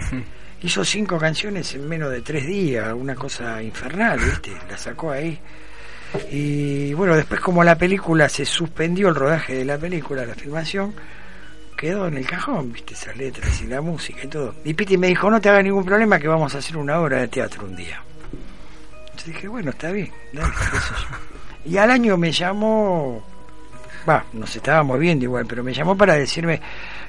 Hizo 0.64 0.84
cinco 0.84 1.20
canciones 1.20 1.76
en 1.76 1.88
menos 1.88 2.10
de 2.10 2.24
tres 2.24 2.48
días, 2.48 2.92
una 2.92 3.14
cosa 3.14 3.62
infernal, 3.62 4.18
¿viste? 4.20 4.52
La 4.68 4.80
sacó 4.80 5.12
ahí. 5.12 5.40
Y 6.32 6.92
bueno, 6.96 7.16
después 7.16 7.40
como 7.40 7.64
la 7.64 7.78
película 7.78 8.28
se 8.30 8.46
suspendió 8.46 9.10
el 9.10 9.16
rodaje 9.16 9.54
de 9.54 9.66
la 9.66 9.78
película, 9.78 10.26
la 10.26 10.34
filmación, 10.34 10.96
quedó 11.80 12.08
en 12.08 12.18
el 12.18 12.28
cajón, 12.28 12.74
viste, 12.74 12.94
esas 12.94 13.16
letras 13.16 13.62
y 13.62 13.68
la 13.68 13.80
música 13.80 14.20
y 14.26 14.28
todo. 14.28 14.54
Y 14.66 14.74
Piti 14.74 14.98
me 14.98 15.08
dijo, 15.08 15.30
no 15.32 15.40
te 15.40 15.48
hagas 15.48 15.64
ningún 15.64 15.86
problema 15.86 16.20
que 16.20 16.28
vamos 16.28 16.54
a 16.54 16.58
hacer 16.58 16.76
una 16.76 17.00
obra 17.00 17.22
de 17.22 17.30
teatro 17.30 17.66
un 17.66 17.74
día. 17.74 18.04
Yo 19.18 19.24
dije, 19.26 19.48
bueno, 19.48 19.70
está 19.72 19.90
bien, 19.92 20.12
dale, 20.34 20.54
sé 20.54 20.94
yo. 21.10 21.72
Y 21.72 21.78
al 21.78 21.90
año 21.90 22.18
me 22.18 22.34
llamó, 22.34 23.26
va, 24.08 24.26
nos 24.34 24.54
estábamos 24.54 25.00
viendo 25.00 25.24
igual, 25.24 25.46
pero 25.46 25.64
me 25.64 25.74
llamó 25.74 25.96
para 25.96 26.16
decirme, 26.16 26.60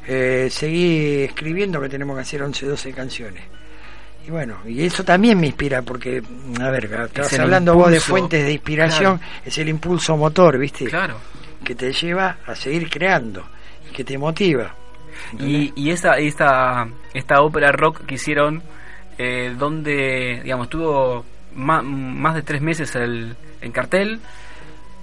eh, 0.06 0.46
seguí 0.48 1.24
escribiendo 1.24 1.80
que 1.80 1.88
tenemos 1.88 2.14
que 2.14 2.22
hacer 2.22 2.40
11, 2.40 2.66
12 2.66 2.92
canciones. 2.92 3.42
Y 4.24 4.30
bueno, 4.30 4.59
y 4.66 4.85
eso 4.85 5.02
también 5.02 5.40
me 5.40 5.48
inspira, 5.48 5.83
porque, 5.83 6.22
a 6.61 6.70
ver, 6.70 6.85
estabas 6.85 7.38
hablando 7.40 7.74
vos 7.74 7.90
de 7.90 7.98
fuentes 7.98 8.44
de 8.44 8.52
inspiración, 8.52 9.20
es 9.44 9.59
el 9.59 9.68
impulso 9.68 10.16
motor, 10.16 10.59
¿viste? 10.59 10.85
Claro. 10.85 11.16
Que 11.64 11.74
te 11.74 11.92
lleva 11.92 12.38
a 12.46 12.54
seguir 12.54 12.88
creando 12.88 13.44
que 13.90 14.05
te 14.05 14.16
motiva. 14.18 14.74
Y, 15.38 15.72
y 15.76 15.90
esa, 15.90 16.14
esta, 16.18 16.88
esta 17.12 17.42
ópera 17.42 17.72
rock 17.72 18.05
que 18.07 18.14
hicieron, 18.14 18.62
eh, 19.18 19.55
donde, 19.59 20.40
digamos, 20.42 20.68
tuvo 20.68 21.24
ma- 21.55 21.83
más 21.83 22.35
de 22.35 22.42
tres 22.42 22.61
meses 22.62 22.94
el, 22.96 23.37
en 23.61 23.72
cartel. 23.72 24.20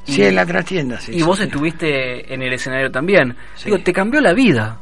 y- 0.08 0.14
Sí, 0.14 0.24
en 0.24 0.36
la 0.36 0.46
trastienda, 0.46 1.00
sí. 1.00 1.12
y 1.14 1.22
vos 1.22 1.38
sí. 1.38 1.44
estuviste 1.44 2.34
en 2.34 2.42
el 2.42 2.54
escenario 2.54 2.90
también. 2.92 3.36
Digo, 3.64 3.78
te 3.80 3.94
cambió 3.94 4.20
la 4.22 4.34
vida. 4.34 4.80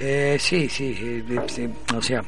Eh, 0.00 0.36
sí, 0.38 0.68
sí, 0.68 0.94
eh, 0.98 1.40
sí, 1.48 1.68
o 1.94 2.02
sea, 2.02 2.22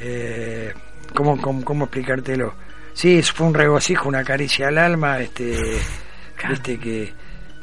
eh, 0.00 0.72
¿cómo, 1.14 1.40
cómo, 1.40 1.64
cómo 1.64 1.84
explicártelo? 1.86 2.54
Sí, 2.92 3.22
fue 3.22 3.46
un 3.46 3.54
regocijo, 3.54 4.08
una 4.08 4.22
caricia 4.22 4.68
al 4.68 4.78
alma, 4.78 5.18
este, 5.20 5.78
viste 6.48 6.78
que, 6.78 7.12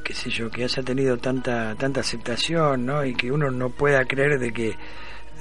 qué 0.03 0.13
sé 0.13 0.29
yo, 0.29 0.49
que 0.49 0.63
haya 0.63 0.83
tenido 0.83 1.17
tanta, 1.17 1.75
tanta 1.75 2.01
aceptación, 2.01 2.85
¿no? 2.85 3.05
Y 3.05 3.15
que 3.15 3.31
uno 3.31 3.49
no 3.49 3.69
pueda 3.69 4.05
creer 4.05 4.39
de 4.39 4.51
que, 4.51 4.75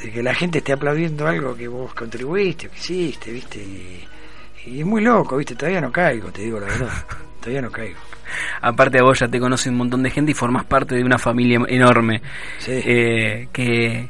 de 0.03 0.13
que 0.13 0.23
la 0.23 0.35
gente 0.35 0.59
esté 0.59 0.73
aplaudiendo 0.73 1.27
algo 1.27 1.55
que 1.55 1.69
vos 1.69 1.93
contribuiste 1.95 2.69
o 2.69 2.71
que 2.71 2.79
hiciste, 2.79 3.33
viste, 3.33 3.59
y, 3.59 4.05
y 4.67 4.81
es 4.81 4.87
muy 4.87 5.03
loco, 5.03 5.37
viste, 5.37 5.55
todavía 5.55 5.81
no 5.81 5.91
caigo, 5.91 6.31
te 6.31 6.43
digo 6.43 6.61
la 6.61 6.67
verdad, 6.67 6.93
todavía 7.41 7.63
no 7.63 7.71
caigo. 7.71 7.99
Aparte 8.61 8.99
a 8.99 9.03
vos 9.03 9.19
ya 9.19 9.29
te 9.29 9.41
conoce 9.41 9.69
un 9.69 9.77
montón 9.77 10.03
de 10.03 10.11
gente 10.11 10.31
y 10.31 10.35
formás 10.35 10.65
parte 10.65 10.95
de 10.95 11.05
una 11.05 11.19
familia 11.19 11.61
enorme. 11.69 12.23
Sí. 12.59 12.73
Eh, 12.73 13.49
que, 13.53 14.09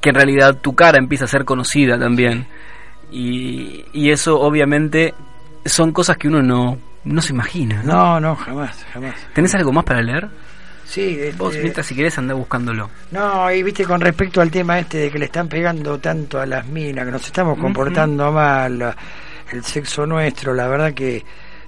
que 0.00 0.08
en 0.08 0.14
realidad 0.14 0.58
tu 0.60 0.74
cara 0.74 0.98
empieza 0.98 1.24
a 1.24 1.28
ser 1.28 1.44
conocida 1.44 1.98
también. 1.98 2.46
Y, 3.10 3.84
y 3.92 4.10
eso 4.10 4.40
obviamente 4.40 5.12
son 5.64 5.92
cosas 5.92 6.16
que 6.16 6.28
uno 6.28 6.42
no, 6.42 6.78
no 7.04 7.20
se 7.22 7.32
imagina. 7.32 7.82
¿no? 7.82 7.92
No, 7.92 8.20
no, 8.20 8.36
jamás, 8.36 8.84
jamás. 8.92 9.14
¿Tenés 9.34 9.54
algo 9.54 9.72
más 9.72 9.84
para 9.84 10.02
leer? 10.02 10.28
Sí, 10.86 11.18
Vos 11.38 11.50
este, 11.52 11.62
mientras 11.62 11.86
si 11.86 11.94
querés 11.94 12.16
andá 12.18 12.34
buscándolo. 12.34 12.90
No, 13.10 13.50
y 13.50 13.62
viste 13.62 13.84
con 13.84 14.00
respecto 14.00 14.40
al 14.40 14.50
tema 14.50 14.78
este 14.78 14.98
de 14.98 15.10
que 15.10 15.18
le 15.18 15.24
están 15.24 15.48
pegando 15.48 15.98
tanto 15.98 16.40
a 16.40 16.46
las 16.46 16.66
minas, 16.66 17.06
que 17.06 17.10
nos 17.10 17.24
estamos 17.26 17.58
comportando 17.58 18.30
mal, 18.30 18.78
la- 18.78 18.96
el 19.50 19.64
sexo 19.64 20.04
nuestro, 20.06 20.52
la 20.54 20.68
verdad 20.68 20.92
que, 20.92 21.24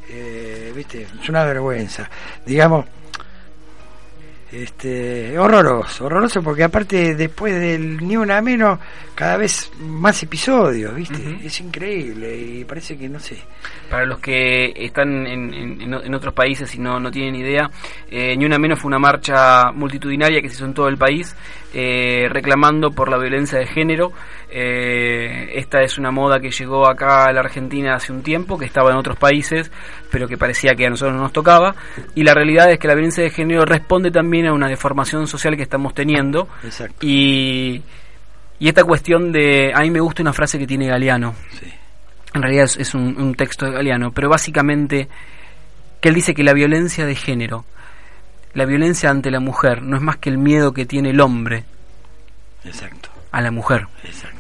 eh, 0.09 0.73
viste, 0.77 1.07
es 1.23 1.29
una 1.29 1.45
vergüenza. 1.45 2.09
Digamos, 2.45 2.85
este, 4.53 5.39
horroroso, 5.39 6.07
horroroso 6.07 6.43
porque 6.43 6.65
aparte 6.65 7.15
después 7.15 7.55
del 7.61 7.97
ni 8.07 8.17
una 8.17 8.41
menos, 8.41 8.79
cada 9.15 9.37
vez 9.37 9.71
más 9.81 10.23
episodios, 10.23 10.95
viste, 10.95 11.39
es 11.45 11.61
increíble 11.61 12.37
y 12.37 12.65
parece 12.65 12.97
que 12.97 13.09
no 13.09 13.19
sé. 13.19 13.37
Para 13.91 14.05
los 14.05 14.19
que 14.21 14.73
están 14.77 15.27
en, 15.27 15.53
en- 15.55 15.81
en- 15.83 15.95
en 15.95 16.15
otros 16.15 16.35
países 16.35 16.75
y 16.75 16.79
no, 16.79 16.99
no 17.01 17.11
tienen 17.11 17.35
idea, 17.37 17.71
eh, 18.11 18.37
Ni 18.37 18.45
Una 18.45 18.59
Menos 18.59 18.79
fue 18.79 18.89
una 18.89 18.99
marcha 18.99 19.71
multitudinaria 19.73 20.41
que 20.41 20.49
se 20.49 20.57
hizo 20.57 20.65
en 20.67 20.75
todo 20.75 20.89
el 20.89 20.97
país 20.97 21.35
eh, 21.75 22.27
reclamando 22.31 22.91
por 22.91 23.11
la 23.11 23.19
violencia 23.19 23.59
de 23.59 23.67
género. 23.67 24.13
Eh, 24.51 25.53
esta 25.59 25.83
es 25.83 25.99
una 25.99 26.11
moda 26.11 26.39
que 26.41 26.51
llegó 26.51 26.89
acá 26.89 27.27
a 27.27 27.33
la 27.33 27.41
Argentina 27.41 27.95
hace 27.95 28.13
un 28.13 28.23
tiempo, 28.23 28.57
que 28.59 28.65
estaba 28.65 28.91
en 28.91 28.97
otros 28.97 29.19
países, 29.19 29.71
pero 30.11 30.29
que 30.29 30.37
parecía 30.39 30.75
que 30.75 30.87
a 30.87 30.91
nosotros 30.91 31.15
no 31.17 31.23
nos 31.23 31.33
tocaba. 31.33 31.75
Y 32.15 32.23
la 32.23 32.33
realidad 32.35 32.71
es 32.71 32.79
que 32.79 32.89
la 32.89 32.95
violencia 32.95 33.23
de 33.25 33.31
género 33.31 33.65
responde 33.65 34.11
también 34.11 34.47
a 34.47 34.53
una 34.53 34.69
deformación 34.69 35.27
social 35.27 35.57
que 35.57 35.63
estamos 35.63 35.95
teniendo. 35.95 36.49
Exacto. 36.65 36.97
Y, 37.05 37.83
y 38.59 38.69
esta 38.69 38.85
cuestión 38.85 39.33
de... 39.33 39.73
A 39.75 39.81
mí 39.81 39.91
me 39.91 40.01
gusta 40.01 40.23
una 40.23 40.33
frase 40.33 40.59
que 40.59 40.67
tiene 40.67 40.87
Galeano 40.87 41.35
Sí. 41.59 41.67
en 42.35 42.43
realidad 42.43 42.65
es, 42.65 42.77
es 42.79 42.95
un, 42.95 43.21
un 43.21 43.35
texto 43.35 43.67
de 43.67 43.73
Galeano, 43.73 44.13
pero 44.13 44.29
básicamente 44.29 45.09
que 46.01 46.09
él 46.11 46.15
dice 46.15 46.35
que 46.35 46.45
la 46.45 46.53
violencia 46.53 47.05
de 47.05 47.15
género, 47.15 47.65
la 48.55 48.65
violencia 48.65 49.11
ante 49.11 49.31
la 49.31 49.41
mujer, 49.41 49.83
no 49.83 49.97
es 49.97 50.03
más 50.03 50.17
que 50.19 50.31
el 50.31 50.39
miedo 50.39 50.73
que 50.73 50.87
tiene 50.87 51.11
el 51.11 51.21
hombre 51.21 51.65
Exacto, 52.65 53.09
a 53.33 53.41
la 53.41 53.51
mujer. 53.51 53.87
exacto. 54.05 54.36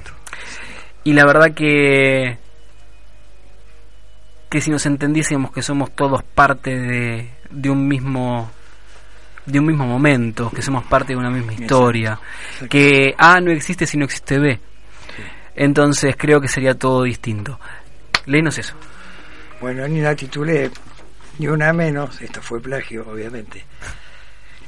Y 1.06 1.12
la 1.12 1.24
verdad 1.24 1.54
que 1.54 2.36
que 4.50 4.60
si 4.60 4.70
nos 4.72 4.84
entendiésemos 4.86 5.52
que 5.52 5.62
somos 5.62 5.94
todos 5.94 6.24
parte 6.24 6.76
de, 6.76 7.30
de 7.48 7.70
un 7.70 7.86
mismo 7.86 8.50
de 9.44 9.60
un 9.60 9.66
mismo 9.66 9.86
momento, 9.86 10.50
que 10.50 10.62
somos 10.62 10.84
parte 10.86 11.12
de 11.12 11.16
una 11.16 11.30
misma 11.30 11.52
historia, 11.52 12.18
exacto. 12.54 12.68
que 12.68 13.14
A 13.16 13.40
no 13.40 13.52
existe 13.52 13.86
si 13.86 13.96
no 13.96 14.04
existe 14.04 14.40
B. 14.40 14.58
Entonces 15.54 16.16
creo 16.18 16.40
que 16.40 16.48
sería 16.48 16.74
todo 16.74 17.04
distinto. 17.04 17.60
Léenos 18.24 18.58
eso. 18.58 18.74
Bueno, 19.60 19.86
ni 19.86 20.00
la 20.00 20.16
titulé, 20.16 20.72
ni 21.38 21.46
una 21.46 21.72
menos, 21.72 22.20
esto 22.20 22.42
fue 22.42 22.60
plagio, 22.60 23.06
obviamente. 23.08 23.64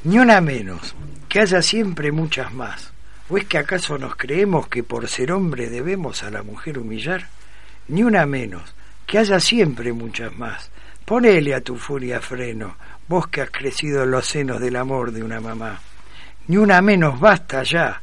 Ni 0.04 0.20
una 0.20 0.40
menos, 0.40 0.94
que 1.28 1.40
haya 1.40 1.60
siempre 1.62 2.12
muchas 2.12 2.54
más. 2.54 2.92
¿O 3.28 3.36
es 3.36 3.44
que 3.44 3.58
acaso 3.58 3.98
nos 3.98 4.16
creemos 4.16 4.68
que 4.68 4.82
por 4.82 5.06
ser 5.08 5.32
hombre 5.32 5.68
debemos 5.68 6.22
a 6.22 6.30
la 6.30 6.42
mujer 6.42 6.78
humillar? 6.78 7.28
Ni 7.88 8.02
una 8.02 8.26
menos, 8.26 8.74
que 9.06 9.18
haya 9.18 9.38
siempre 9.40 9.92
muchas 9.92 10.36
más. 10.36 10.70
Ponele 11.04 11.54
a 11.54 11.60
tu 11.60 11.76
furia 11.76 12.20
freno, 12.20 12.76
vos 13.06 13.28
que 13.28 13.42
has 13.42 13.50
crecido 13.50 14.04
en 14.04 14.10
los 14.10 14.26
senos 14.26 14.60
del 14.60 14.76
amor 14.76 15.12
de 15.12 15.22
una 15.22 15.40
mamá. 15.40 15.80
Ni 16.46 16.56
una 16.56 16.80
menos, 16.80 17.20
basta 17.20 17.62
ya. 17.62 18.00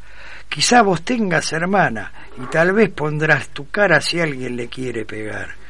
Quizá 0.48 0.82
vos 0.82 1.04
tengas 1.04 1.52
hermana 1.54 2.12
y 2.42 2.46
tal 2.46 2.74
vez 2.74 2.90
pondrás 2.90 3.50
tu 3.50 3.70
cara 3.70 4.02
si 4.02 4.20
alguien 4.20 4.56
le 4.56 4.68
quiere 4.68 5.06
pegar 5.06 5.65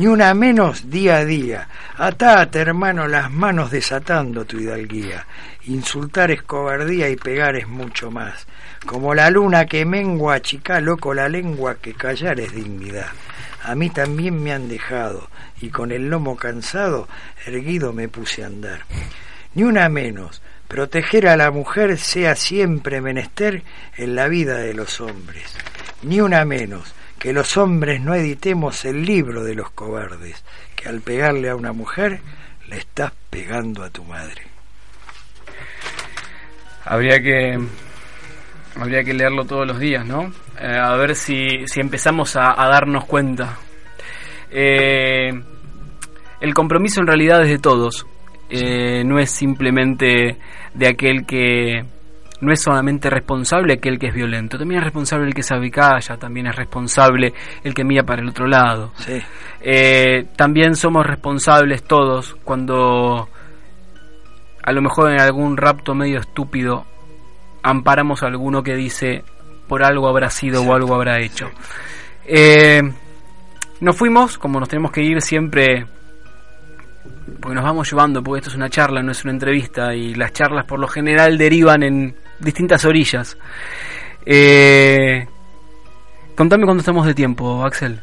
ni 0.00 0.06
una 0.06 0.32
menos 0.32 0.88
día 0.88 1.18
a 1.18 1.24
día. 1.26 1.68
Atate, 1.98 2.58
hermano, 2.58 3.06
las 3.06 3.30
manos 3.30 3.70
desatando 3.70 4.46
tu 4.46 4.58
hidalguía. 4.58 5.26
Insultar 5.66 6.30
es 6.30 6.40
cobardía 6.40 7.10
y 7.10 7.16
pegar 7.16 7.54
es 7.56 7.68
mucho 7.68 8.10
más. 8.10 8.46
Como 8.86 9.14
la 9.14 9.28
luna 9.28 9.66
que 9.66 9.84
mengua, 9.84 10.36
achica 10.36 10.80
loco 10.80 11.12
la 11.12 11.28
lengua, 11.28 11.74
que 11.82 11.92
callar 11.92 12.40
es 12.40 12.54
dignidad. 12.54 13.08
A 13.62 13.74
mí 13.74 13.90
también 13.90 14.42
me 14.42 14.54
han 14.54 14.70
dejado, 14.70 15.28
y 15.60 15.68
con 15.68 15.92
el 15.92 16.08
lomo 16.08 16.34
cansado, 16.34 17.06
erguido 17.44 17.92
me 17.92 18.08
puse 18.08 18.42
a 18.42 18.46
andar. 18.46 18.80
Ni 19.54 19.64
una 19.64 19.90
menos, 19.90 20.40
proteger 20.66 21.28
a 21.28 21.36
la 21.36 21.50
mujer 21.50 21.98
sea 21.98 22.36
siempre 22.36 23.02
menester 23.02 23.64
en 23.98 24.14
la 24.14 24.28
vida 24.28 24.56
de 24.60 24.72
los 24.72 24.98
hombres. 25.02 25.54
Ni 26.02 26.22
una 26.22 26.46
menos, 26.46 26.94
que 27.20 27.34
los 27.34 27.58
hombres 27.58 28.00
no 28.00 28.14
editemos 28.14 28.84
el 28.86 29.04
libro 29.04 29.44
de 29.44 29.54
los 29.54 29.70
cobardes, 29.70 30.42
que 30.74 30.88
al 30.88 31.02
pegarle 31.02 31.50
a 31.50 31.54
una 31.54 31.72
mujer 31.72 32.22
le 32.66 32.78
estás 32.78 33.12
pegando 33.28 33.84
a 33.84 33.90
tu 33.90 34.02
madre. 34.04 34.42
Habría 36.86 37.20
que 37.22 37.58
habría 38.74 39.04
que 39.04 39.12
leerlo 39.12 39.44
todos 39.44 39.66
los 39.66 39.78
días, 39.78 40.06
¿no? 40.06 40.32
Eh, 40.58 40.66
a 40.66 40.96
ver 40.96 41.14
si, 41.14 41.66
si 41.66 41.80
empezamos 41.80 42.36
a, 42.36 42.58
a 42.58 42.68
darnos 42.68 43.04
cuenta. 43.04 43.58
Eh, 44.50 45.30
el 46.40 46.54
compromiso 46.54 47.00
en 47.00 47.06
realidad 47.06 47.42
es 47.42 47.50
de 47.50 47.58
todos. 47.58 48.06
Eh, 48.48 49.04
no 49.04 49.18
es 49.18 49.30
simplemente 49.30 50.38
de 50.72 50.88
aquel 50.88 51.26
que 51.26 51.84
no 52.40 52.52
es 52.52 52.62
solamente 52.62 53.10
responsable 53.10 53.74
aquel 53.74 53.98
que 53.98 54.08
es 54.08 54.14
violento, 54.14 54.58
también 54.58 54.80
es 54.80 54.84
responsable 54.84 55.26
el 55.26 55.34
que 55.34 55.42
se 55.42 55.54
abicalla, 55.54 56.16
también 56.16 56.46
es 56.46 56.56
responsable 56.56 57.34
el 57.62 57.74
que 57.74 57.84
mira 57.84 58.02
para 58.02 58.22
el 58.22 58.28
otro 58.28 58.46
lado. 58.46 58.92
Sí, 58.96 59.20
Eh, 59.60 60.26
también 60.36 60.74
somos 60.74 61.06
responsables 61.06 61.82
todos 61.84 62.36
cuando 62.44 63.28
a 64.62 64.72
lo 64.72 64.82
mejor 64.82 65.12
en 65.12 65.20
algún 65.20 65.56
rapto 65.56 65.94
medio 65.94 66.18
estúpido 66.18 66.86
amparamos 67.62 68.22
a 68.22 68.26
alguno 68.26 68.62
que 68.62 68.74
dice 68.74 69.22
por 69.68 69.84
algo 69.84 70.08
habrá 70.08 70.30
sido 70.30 70.62
o 70.62 70.74
algo 70.74 70.94
habrá 70.94 71.20
hecho. 71.20 71.50
Eh, 72.26 72.82
nos 73.80 73.96
fuimos, 73.96 74.36
como 74.38 74.60
nos 74.60 74.68
tenemos 74.68 74.90
que 74.90 75.02
ir 75.02 75.22
siempre, 75.22 75.86
porque 77.40 77.54
nos 77.54 77.64
vamos 77.64 77.90
llevando, 77.90 78.22
porque 78.22 78.38
esto 78.38 78.50
es 78.50 78.56
una 78.56 78.68
charla, 78.68 79.02
no 79.02 79.12
es 79.12 79.24
una 79.24 79.32
entrevista, 79.32 79.94
y 79.94 80.14
las 80.14 80.32
charlas 80.32 80.64
por 80.66 80.78
lo 80.78 80.88
general 80.88 81.38
derivan 81.38 81.82
en 81.82 82.16
distintas 82.40 82.84
orillas. 82.84 83.36
Eh, 84.26 85.26
contame 86.36 86.64
cuándo 86.64 86.80
estamos 86.80 87.06
de 87.06 87.14
tiempo, 87.14 87.64
Axel. 87.64 88.00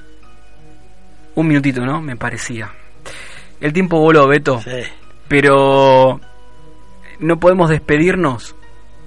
Un 1.35 1.47
minutito, 1.47 1.85
¿no? 1.85 2.01
Me 2.01 2.15
parecía. 2.15 2.71
El 3.59 3.73
tiempo 3.73 3.99
voló, 3.99 4.27
Beto, 4.27 4.61
sí. 4.61 4.83
pero 5.27 6.19
no 7.19 7.39
podemos 7.39 7.69
despedirnos 7.69 8.55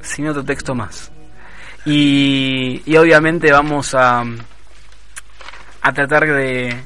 sin 0.00 0.28
otro 0.28 0.44
texto 0.44 0.74
más. 0.74 1.10
Y, 1.84 2.82
y 2.84 2.96
obviamente 2.96 3.50
vamos 3.52 3.94
a, 3.94 4.22
a 5.82 5.92
tratar 5.92 6.26
de, 6.26 6.76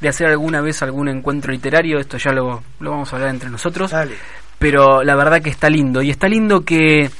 de 0.00 0.08
hacer 0.08 0.26
alguna 0.26 0.60
vez 0.60 0.82
algún 0.82 1.08
encuentro 1.08 1.52
literario, 1.52 1.98
esto 1.98 2.18
ya 2.18 2.32
lo, 2.32 2.62
lo 2.80 2.90
vamos 2.90 3.12
a 3.12 3.16
hablar 3.16 3.30
entre 3.30 3.50
nosotros. 3.50 3.90
Dale. 3.92 4.16
Pero 4.64 5.04
la 5.04 5.14
verdad 5.14 5.42
que 5.42 5.50
está 5.50 5.68
lindo, 5.68 6.00
y 6.00 6.08
está 6.08 6.26
lindo 6.26 6.64
que, 6.64 7.10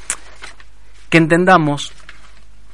que 1.10 1.18
entendamos 1.18 1.92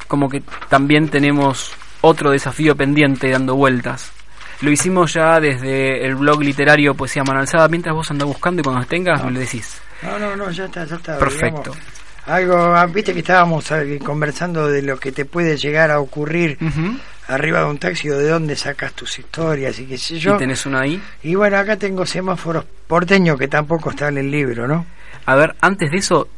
como 0.07 0.29
que 0.29 0.45
también 0.69 1.09
tenemos 1.09 1.73
otro 2.03 2.31
desafío 2.31 2.77
pendiente 2.77 3.29
dando 3.31 3.57
vueltas. 3.57 4.13
Lo 4.61 4.71
hicimos 4.71 5.13
ya 5.13 5.41
desde 5.41 6.07
el 6.07 6.15
blog 6.15 6.43
literario 6.43 6.95
Poesía 6.95 7.25
Mano 7.25 7.41
Alzada, 7.41 7.67
mientras 7.67 7.97
vos 7.97 8.13
andás 8.13 8.29
buscando 8.29 8.61
y 8.61 8.63
cuando 8.63 8.87
tengas 8.87 9.25
me 9.25 9.33
lo 9.33 9.41
decís. 9.41 9.83
No, 10.03 10.17
no, 10.21 10.37
no, 10.37 10.53
ya 10.53 10.67
está, 10.67 10.85
ya 10.85 10.95
está. 10.95 11.19
Perfecto. 11.19 11.73
digamos. 11.73 12.27
algo, 12.27 12.57
ah, 12.77 12.87
viste 12.87 13.13
que 13.13 13.19
estábamos 13.19 13.69
eh, 13.73 13.99
conversando 13.99 14.69
de 14.69 14.83
lo 14.83 15.01
que 15.01 15.11
te 15.11 15.25
puede 15.25 15.57
llegar 15.57 15.91
a 15.91 15.99
ocurrir 15.99 16.57
Ujú. 16.61 16.97
Arriba 17.31 17.61
de 17.61 17.67
un 17.67 17.79
taxi 17.79 18.11
o 18.11 18.19
de 18.19 18.29
dónde 18.29 18.57
sacas 18.57 18.93
tus 18.93 19.19
historias 19.19 19.79
y 19.79 19.87
qué 19.87 19.97
sé 19.97 20.19
yo. 20.19 20.35
¿Y 20.35 20.39
tenés 20.39 20.67
una 20.67 20.81
ahí? 20.81 21.01
Y 21.23 21.35
bueno, 21.35 21.57
acá 21.59 21.77
tengo 21.77 22.05
semáforos 22.05 22.65
porteños 22.87 23.39
que 23.39 23.49
tampoco 23.49 23.91
está 23.91 24.09
en 24.09 24.19
el 24.19 24.31
libro, 24.31 24.67
¿no? 24.67 24.85
A 25.27 25.37
ver, 25.37 25.55
antes 25.61 25.91
de 25.91 25.99
eso, 25.99 26.29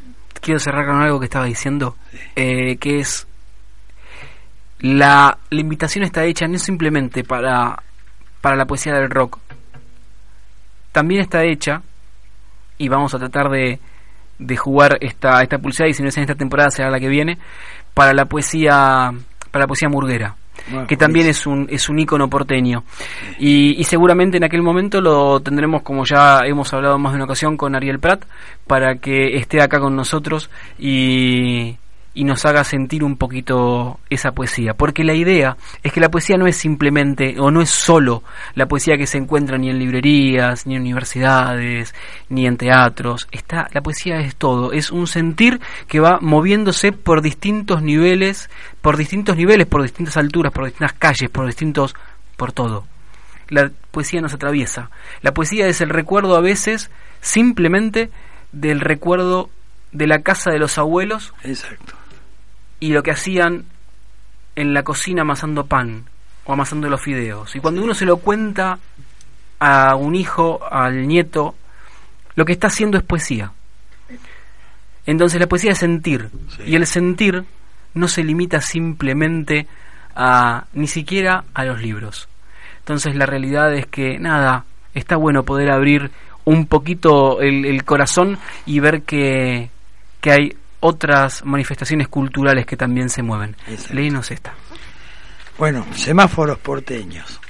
quiero 0.40 0.61
cerrar 0.61 0.87
con 0.87 1.00
algo 1.00 1.18
que 1.18 1.26
estaba 1.26 1.46
diciendo, 1.46 1.96
eh, 2.37 2.76
que 2.76 3.00
es 3.00 3.26
la, 4.81 5.38
la 5.50 5.61
invitación 5.61 6.05
está 6.05 6.24
hecha 6.24 6.46
no 6.46 6.59
simplemente 6.59 7.24
para, 7.24 7.83
para 8.40 8.57
la 8.57 8.66
poesía 8.66 8.92
del 8.92 9.09
rock, 9.09 9.38
también 10.90 11.22
está 11.22 11.44
hecha, 11.44 11.81
y 12.76 12.88
vamos 12.88 13.14
a 13.14 13.18
tratar 13.18 13.48
de, 13.48 13.78
de 14.38 14.57
jugar 14.57 14.98
esta, 15.00 15.40
esta 15.40 15.59
pulsada, 15.59 15.88
y 15.88 15.94
si 15.94 16.02
no 16.02 16.11
es 16.11 16.16
en 16.18 16.24
esta 16.24 16.35
temporada 16.35 16.70
será 16.70 16.90
la 16.90 17.00
que 17.00 17.09
viene, 17.09 17.38
para 17.94 18.12
la 18.12 18.26
poesía, 18.26 19.11
para 19.50 19.62
la 19.62 19.66
poesía 19.66 19.88
murguera 19.88 20.37
Bueno, 20.70 20.87
que 20.87 20.96
también 20.96 21.27
es 21.27 21.46
un, 21.46 21.66
es 21.70 21.88
un 21.88 21.98
ícono 21.98 22.29
porteño. 22.29 22.85
Y, 23.38 23.81
y 23.81 23.85
seguramente 23.85 24.37
en 24.37 24.44
aquel 24.44 24.62
momento 24.62 25.01
lo 25.01 25.40
tendremos, 25.40 25.83
como 25.83 26.05
ya 26.05 26.40
hemos 26.44 26.72
hablado 26.72 26.98
más 26.98 27.12
de 27.12 27.16
una 27.16 27.25
ocasión, 27.25 27.57
con 27.57 27.75
Ariel 27.75 28.01
Prat, 28.01 28.25
para 28.66 28.96
que 28.96 29.37
esté 29.37 29.61
acá 29.61 29.81
con 29.81 29.96
nosotros 29.96 30.51
y, 30.79 31.77
y 32.14 32.25
nos 32.25 32.44
haga 32.44 32.64
sentir 32.64 33.05
un 33.05 33.16
poquito 33.16 33.98
esa 34.11 34.33
poesía. 34.33 34.75
Porque 34.75 35.05
la 35.05 35.14
idea 35.14 35.57
es 35.83 35.92
que 35.92 36.01
la 36.01 36.11
poesía 36.11 36.37
no 36.37 36.46
es 36.46 36.57
simplemente, 36.57 37.37
o 37.38 37.51
no 37.51 37.62
es 37.62 37.70
solo 37.70 38.22
la 38.55 38.66
poesía 38.66 38.96
que 38.96 39.07
se 39.07 39.18
encuentra 39.18 39.59
ni 39.59 39.70
en 39.70 39.79
librerías, 39.79 40.66
ni 40.66 40.77
en 40.77 40.83
universidades, 40.83 41.94
ni 42.29 42.46
en 42.46 42.57
teatros. 42.57 43.29
Está, 43.33 43.68
la 43.72 43.81
poesía 43.81 44.20
es 44.20 44.37
todo, 44.37 44.72
es 44.72 44.90
un 44.90 45.07
sentir 45.07 45.61
que 45.88 46.01
va 46.01 46.18
moviéndose 46.20 46.92
por 46.92 47.22
distintos 47.22 47.83
niveles, 47.83 48.51
por 48.81 48.96
distintos 48.96 49.37
niveles, 49.37 49.66
por 49.66 49.83
distintas 49.83 50.16
alturas, 50.16 50.53
por 50.53 50.66
distintas 50.66 50.92
calles, 50.94 51.31
por 51.31 51.46
distintos, 51.46 51.94
por 52.37 52.53
todo. 52.53 52.85
La 53.48 53.70
poesía 53.90 54.20
nos 54.20 54.35
atraviesa. 54.35 54.90
La 55.20 55.33
poesía 55.33 55.66
es 55.66 55.81
el 55.81 55.90
recuerdo 55.90 56.37
a 56.37 56.40
veces 56.40 56.90
simplemente 57.20 58.11
del 58.53 58.81
recuerdo 58.81 59.51
de 59.92 60.07
la 60.07 60.22
casa 60.22 60.51
de 60.51 60.59
los 60.59 60.79
abuelos 60.79 61.35
Exacto. 61.44 61.94
Y 62.83 62.88
lo 62.88 63.05
que 63.05 63.12
hacían 63.12 63.64
en 64.57 64.75
la 64.75 64.83
cocina 64.83 65.23
amasando 65.23 65.66
pan 65.66 66.05
o 66.45 66.53
amasando 66.53 66.88
los 66.88 67.01
fideos. 67.01 67.55
Y 67.55 67.61
cuando 67.61 67.81
uno 67.81 67.95
se 67.95 68.05
lo 68.05 68.16
cuenta 68.16 68.81
a 69.61 69.95
un 69.95 70.16
hijo, 70.16 70.59
al 70.68 71.07
nieto, 71.07 71.55
lo 72.35 72.45
que 72.45 72.51
está 72.51 72.66
haciendo 72.66 72.99
es 72.99 73.05
poesía. 73.05 73.53
Entonces 75.07 75.40
la 75.40 75.47
poesía 75.47 75.71
es 75.71 75.79
sentir. 75.79 76.29
Sí. 76.57 76.62
Y 76.66 76.75
el 76.75 76.85
sentir 76.88 77.45
no 77.95 78.09
se 78.09 78.25
limita 78.25 78.61
simplemente 78.61 79.68
a 80.16 80.64
ni 80.73 80.88
siquiera 80.88 81.45
a 81.55 81.64
los 81.64 81.81
libros. 81.81 82.29
Entonces 82.81 83.14
la 83.14 83.27
realidad 83.27 83.73
es 83.73 83.87
que 83.87 84.18
nada, 84.18 84.64
está 84.92 85.14
bueno 85.14 85.45
poder 85.45 85.71
abrir 85.71 86.11
un 86.45 86.66
poquito 86.66 87.40
el, 87.42 87.64
el 87.64 87.85
corazón 87.85 88.38
y 88.66 88.81
ver 88.81 89.03
que, 89.03 89.71
que 90.21 90.33
hay 90.33 90.57
otras 90.83 91.45
manifestaciones 91.45 92.09
culturales 92.09 92.66
que 92.66 92.77
también 92.77 93.09
se 93.09 93.23
mueven. 93.23 93.57
Léenos 93.92 94.31
esta. 94.33 94.53
Bueno, 95.57 95.87
semáforos 95.95 96.59
porteños. 96.59 97.40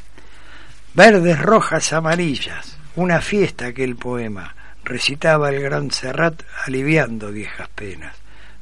Verdes, 0.93 1.41
rojas, 1.41 1.95
amarillas. 1.95 2.77
Una 2.95 3.23
fiesta 3.23 3.67
aquel 3.67 3.97
poema. 3.97 4.55
Recitaba 4.85 5.49
el 5.49 5.63
gran 5.63 5.91
Serrat 5.91 6.43
aliviando 6.67 7.33
viejas 7.33 7.69
penas. 7.75 8.15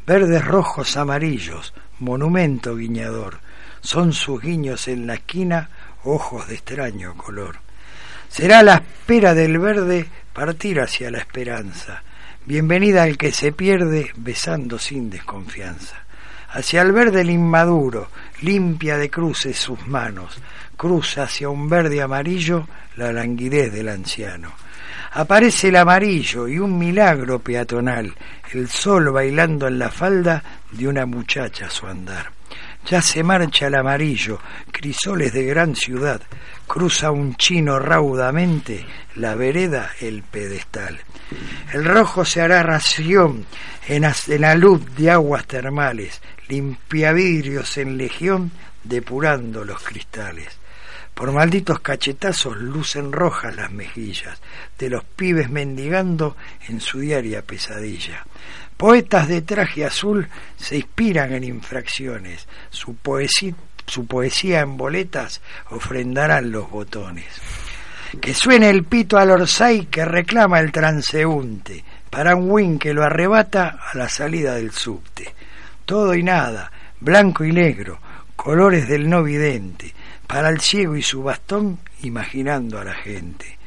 Verdes, 0.07 0.45
rojos, 0.45 0.97
amarillos. 0.97 1.75
Monumento 1.99 2.77
guiñador. 2.77 3.41
Son 3.81 4.13
sus 4.13 4.41
guiños 4.41 4.87
en 4.87 5.09
la 5.09 5.15
esquina, 5.15 5.69
ojos 6.05 6.47
de 6.47 6.55
extraño 6.55 7.17
color. 7.17 7.57
Será 8.29 8.63
la 8.63 8.75
espera 8.75 9.35
del 9.35 9.59
verde 9.59 10.07
partir 10.33 10.81
hacia 10.81 11.11
la 11.11 11.19
esperanza. 11.19 12.05
Bienvenida 12.51 13.05
al 13.05 13.17
que 13.17 13.31
se 13.31 13.53
pierde 13.53 14.11
besando 14.17 14.77
sin 14.77 15.09
desconfianza. 15.09 16.03
Hacia 16.49 16.83
el 16.83 16.91
verde 16.91 17.21
el 17.21 17.31
inmaduro, 17.31 18.11
limpia 18.43 18.99
de 18.99 19.09
cruces 19.09 19.57
sus 19.57 19.87
manos, 19.87 20.37
cruza 20.77 21.23
hacia 21.23 21.49
un 21.49 21.69
verde 21.69 22.03
amarillo 22.03 22.67
la 22.97 23.13
languidez 23.13 23.73
del 23.73 23.89
anciano. 23.89 24.51
Aparece 25.13 25.69
el 25.69 25.77
amarillo 25.77 26.49
y 26.49 26.59
un 26.59 26.77
milagro 26.77 27.39
peatonal, 27.39 28.17
el 28.53 28.69
sol 28.69 29.13
bailando 29.13 29.69
en 29.69 29.79
la 29.79 29.93
falda 29.93 30.43
de 30.73 30.89
una 30.89 31.07
muchacha 31.07 31.67
a 31.67 31.71
su 31.71 31.87
andar. 31.87 32.40
Ya 32.87 33.03
se 33.03 33.23
marcha 33.23 33.67
el 33.67 33.75
amarillo, 33.75 34.41
crisoles 34.73 35.33
de 35.33 35.45
gran 35.45 35.77
ciudad, 35.77 36.21
cruza 36.67 37.11
un 37.11 37.37
chino 37.37 37.79
raudamente 37.79 38.87
la 39.17 39.35
vereda 39.35 39.91
el 40.01 40.23
pedestal. 40.23 41.01
El 41.73 41.85
rojo 41.85 42.25
se 42.25 42.41
hará 42.41 42.63
ración 42.63 43.45
en, 43.87 44.11
la 44.41 44.55
luz 44.55 44.95
de 44.97 45.11
aguas 45.11 45.47
termales, 45.47 46.21
limpia 46.49 47.13
vidrios 47.13 47.77
en 47.77 47.97
legión, 47.97 48.51
depurando 48.83 49.65
los 49.65 49.83
cristales. 49.83 50.59
Por 51.15 51.33
malditos 51.33 51.81
cachetazos 51.81 52.57
lucen 52.57 53.13
rojas 53.13 53.55
las 53.55 53.71
mejillas 53.71 54.41
de 54.79 54.89
los 54.89 55.05
pibes 55.05 55.51
mendigando 55.51 56.37
en 56.69 56.81
su 56.81 57.01
diaria 57.01 57.43
pesadilla. 57.43 58.25
Poetas 58.81 59.29
de 59.29 59.43
traje 59.43 59.85
azul 59.85 60.27
se 60.57 60.77
inspiran 60.77 61.35
en 61.35 61.45
infracciones, 61.45 62.49
su 62.71 62.95
poesía, 62.95 64.61
en 64.61 64.79
boletas 64.79 65.43
ofrendarán 65.69 66.51
los 66.51 66.71
botones. 66.71 67.27
Que 68.23 68.33
suene 68.33 68.71
el 68.71 68.85
pito 68.85 69.19
al 69.19 69.33
orsay 69.33 69.85
que 69.85 70.07
reclama 70.07 70.61
el 70.61 70.73
transeúnte, 70.73 71.85
para 72.09 72.35
un 72.35 72.51
win 72.51 72.79
que 72.79 72.95
lo 72.95 73.05
arrebata 73.05 73.81
a 73.93 73.99
la 73.99 74.09
salida 74.09 74.55
del 74.55 74.73
subte. 74.73 75.35
Todo 75.85 76.15
y 76.15 76.23
nada, 76.23 76.73
blanco 77.01 77.45
y 77.45 77.53
negro, 77.53 78.01
colores 78.35 78.89
del 78.89 79.11
no 79.11 79.23
vidente, 79.23 79.93
para 80.27 80.49
el 80.49 80.63
ciego 80.63 80.97
y 80.97 81.03
su 81.03 81.23
bastón 81.23 81.81
imaginando 82.01 82.81
a 82.81 82.85
la 82.85 82.95
gente. 82.95 83.60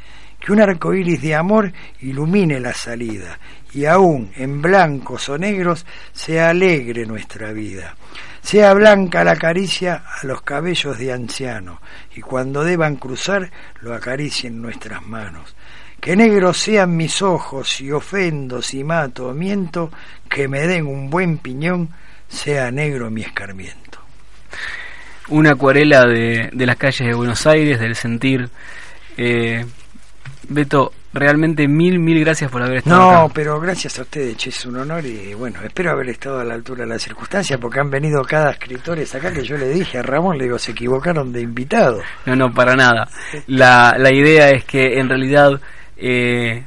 Que 0.44 0.52
un 0.52 0.60
arco 0.60 0.94
iris 0.94 1.22
de 1.22 1.36
amor 1.36 1.72
ilumine 2.02 2.60
la 2.60 2.74
salida, 2.74 3.40
y 3.74 3.86
aún 3.86 4.32
en 4.36 4.62
blancos 4.62 5.30
o 5.30 5.38
negros 5.38 5.86
sea 6.12 6.50
alegre 6.50 7.06
nuestra 7.06 7.54
vida. 7.54 7.96
Sea 8.42 8.74
blanca 8.74 9.24
la 9.24 9.38
caricia 9.38 10.04
a 10.22 10.28
los 10.28 10.42
cabellos 10.42 10.98
de 10.98 11.14
anciano, 11.14 11.80
y 12.14 12.20
cuando 12.20 12.66
deban 12.66 12.98
cruzar 12.98 13.52
lo 13.80 13.94
acaricien 13.94 14.62
nuestras 14.62 15.02
manos. 15.02 15.56
Que 16.02 16.18
negros 16.18 16.58
sean 16.58 16.98
mis 16.98 17.22
ojos, 17.22 17.70
si 17.70 17.90
ofendo, 17.90 18.62
si 18.62 18.84
mato 18.84 19.30
o 19.30 19.34
miento, 19.34 19.90
que 20.28 20.50
me 20.50 20.68
den 20.68 20.88
un 20.88 21.10
buen 21.10 21.38
piñón, 21.38 21.88
sea 22.28 22.70
negro 22.70 23.10
mi 23.10 23.22
escarmiento. 23.22 24.00
Una 25.30 25.52
acuarela 25.52 26.06
de, 26.06 26.50
de 26.52 26.66
las 26.66 26.76
calles 26.76 27.08
de 27.08 27.14
Buenos 27.14 27.48
Aires, 27.48 27.80
del 27.80 27.96
sentir. 27.96 28.50
Eh, 29.16 29.66
Beto, 30.50 30.92
realmente 31.14 31.68
mil, 31.68 32.00
mil 32.00 32.20
gracias 32.20 32.52
por 32.52 32.62
haber 32.62 32.78
estado 32.80 33.00
No, 33.00 33.10
acá. 33.26 33.34
pero 33.34 33.60
gracias 33.60 33.98
a 34.00 34.02
ustedes, 34.02 34.36
che, 34.38 34.50
es 34.50 34.66
un 34.66 34.78
honor 34.78 35.06
y 35.06 35.34
bueno, 35.34 35.60
espero 35.64 35.92
haber 35.92 36.10
estado 36.10 36.40
a 36.40 36.44
la 36.44 36.54
altura 36.54 36.84
de 36.84 36.90
las 36.90 37.02
circunstancias 37.02 37.60
porque 37.60 37.80
han 37.80 37.90
venido 37.90 38.22
cada 38.24 38.52
escritores 38.52 39.14
acá 39.16 39.32
que 39.32 39.44
yo 39.44 39.58
le 39.58 39.70
dije 39.70 40.00
a 40.00 40.04
Ramón, 40.04 40.38
le 40.38 40.46
digo, 40.46 40.60
se 40.60 40.72
equivocaron 40.72 41.32
de 41.32 41.42
invitado. 41.42 42.02
No, 42.26 42.36
no, 42.36 42.52
para 42.54 42.76
nada. 42.76 43.08
La, 43.48 43.96
la 43.98 44.12
idea 44.14 44.50
es 44.50 44.66
que 44.66 45.00
en 45.00 45.08
realidad 45.08 45.62
eh, 45.98 46.66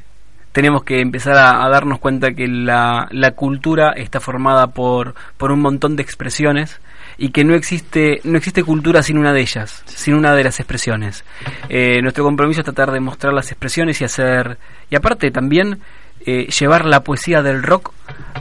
tenemos 0.53 0.83
que 0.83 0.99
empezar 1.01 1.35
a, 1.37 1.63
a 1.65 1.69
darnos 1.69 1.99
cuenta 1.99 2.31
que 2.33 2.47
la, 2.47 3.07
la 3.11 3.31
cultura 3.31 3.91
está 3.91 4.19
formada 4.19 4.67
por, 4.67 5.13
por 5.37 5.51
un 5.51 5.59
montón 5.61 5.95
de 5.95 6.01
expresiones 6.03 6.79
y 7.17 7.29
que 7.29 7.43
no 7.43 7.55
existe 7.55 8.21
no 8.23 8.37
existe 8.37 8.63
cultura 8.63 9.01
sin 9.01 9.17
una 9.17 9.33
de 9.33 9.41
ellas, 9.41 9.83
sin 9.85 10.13
una 10.13 10.35
de 10.35 10.43
las 10.43 10.59
expresiones. 10.59 11.23
Eh, 11.69 12.01
nuestro 12.01 12.23
compromiso 12.23 12.61
es 12.61 12.65
tratar 12.65 12.91
de 12.91 12.99
mostrar 12.99 13.33
las 13.33 13.51
expresiones 13.51 13.99
y 14.01 14.05
hacer 14.05 14.57
y 14.89 14.95
aparte 14.95 15.31
también 15.31 15.79
eh, 16.25 16.47
llevar 16.47 16.85
la 16.85 17.03
poesía 17.03 17.41
del 17.41 17.63
rock 17.63 17.93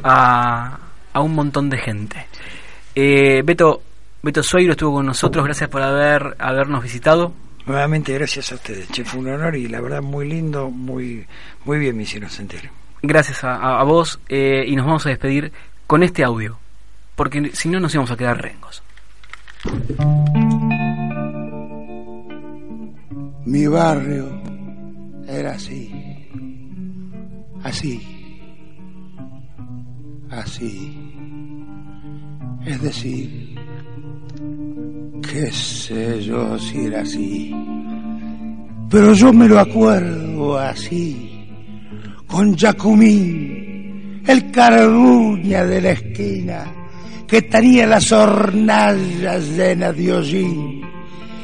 a, 0.03 0.79
a 1.13 1.21
un 1.21 1.35
montón 1.35 1.71
de 1.71 1.79
gente. 1.79 2.27
Eh, 2.95 3.43
Beto, 3.45 3.83
Beto 4.23 4.43
Sueiro 4.43 4.73
estuvo 4.73 4.95
con 4.95 5.07
nosotros, 5.07 5.45
gracias 5.45 5.69
por 5.71 5.83
haber 5.83 6.37
habernos 6.39 6.83
visitado. 6.83 7.33
Nuevamente 7.67 8.13
gracias 8.15 8.53
a 8.53 8.55
ustedes, 8.55 8.89
che, 8.91 9.05
fue 9.05 9.21
un 9.21 9.29
honor 9.29 9.57
y 9.57 9.67
la 9.69 9.81
verdad 9.81 10.01
muy 10.01 10.29
lindo, 10.29 10.71
muy, 10.71 11.27
muy 11.65 11.79
bien 11.79 11.97
me 11.97 12.05
hicieron 12.05 12.31
sentir. 12.31 12.71
Gracias 13.03 13.45
a, 13.45 13.81
a 13.81 13.83
vos 13.85 14.21
eh, 14.29 14.65
y 14.67 14.77
nos 14.77 14.87
vamos 14.87 15.07
a 15.07 15.09
despedir 15.09 15.53
con 15.87 16.03
este 16.03 16.25
audio, 16.25 16.59
porque 17.17 17.51
si 17.55 17.69
no 17.69 17.81
nos 17.81 17.93
íbamos 17.95 18.11
a 18.13 18.17
quedar 18.17 18.41
rengos. 18.41 18.83
Mi 23.47 23.67
barrio 23.67 24.29
era 25.27 25.53
así, 25.53 25.91
así, 27.63 28.01
así. 30.31 31.17
Es 32.67 32.83
decir, 32.83 33.55
qué 35.23 35.51
sé 35.53 36.23
yo 36.23 36.59
si 36.59 36.87
era 36.87 37.03
así, 37.03 37.55
pero 38.91 39.13
yo 39.15 39.33
me 39.33 39.47
lo 39.49 39.61
acuerdo 39.61 40.59
así, 40.59 41.49
con 42.27 42.57
Jacumín, 42.57 44.23
el 44.27 44.51
carbuña 44.51 45.65
de 45.65 45.81
la 45.81 45.91
esquina, 45.93 46.65
que 47.27 47.43
tenía 47.43 47.87
las 47.87 48.13
hornallas 48.13 49.49
llenas 49.57 49.97
de 49.97 50.13
hollín 50.13 50.83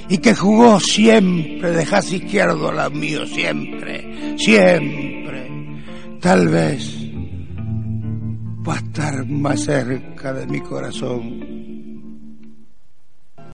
y 0.09 0.19
que 0.19 0.35
jugó 0.35 0.79
siempre 0.79 1.71
de 1.71 1.85
jazz 1.85 2.13
izquierdo 2.13 2.71
la 2.73 2.91
mío, 2.91 3.27
siempre, 3.27 4.37
siempre. 4.37 5.51
Tal 6.21 6.49
vez 6.49 7.11
va 8.67 8.75
a 8.75 8.79
estar 8.79 9.27
más 9.27 9.61
cerca 9.65 10.33
de 10.33 10.47
mi 10.47 10.61
corazón 10.61 11.72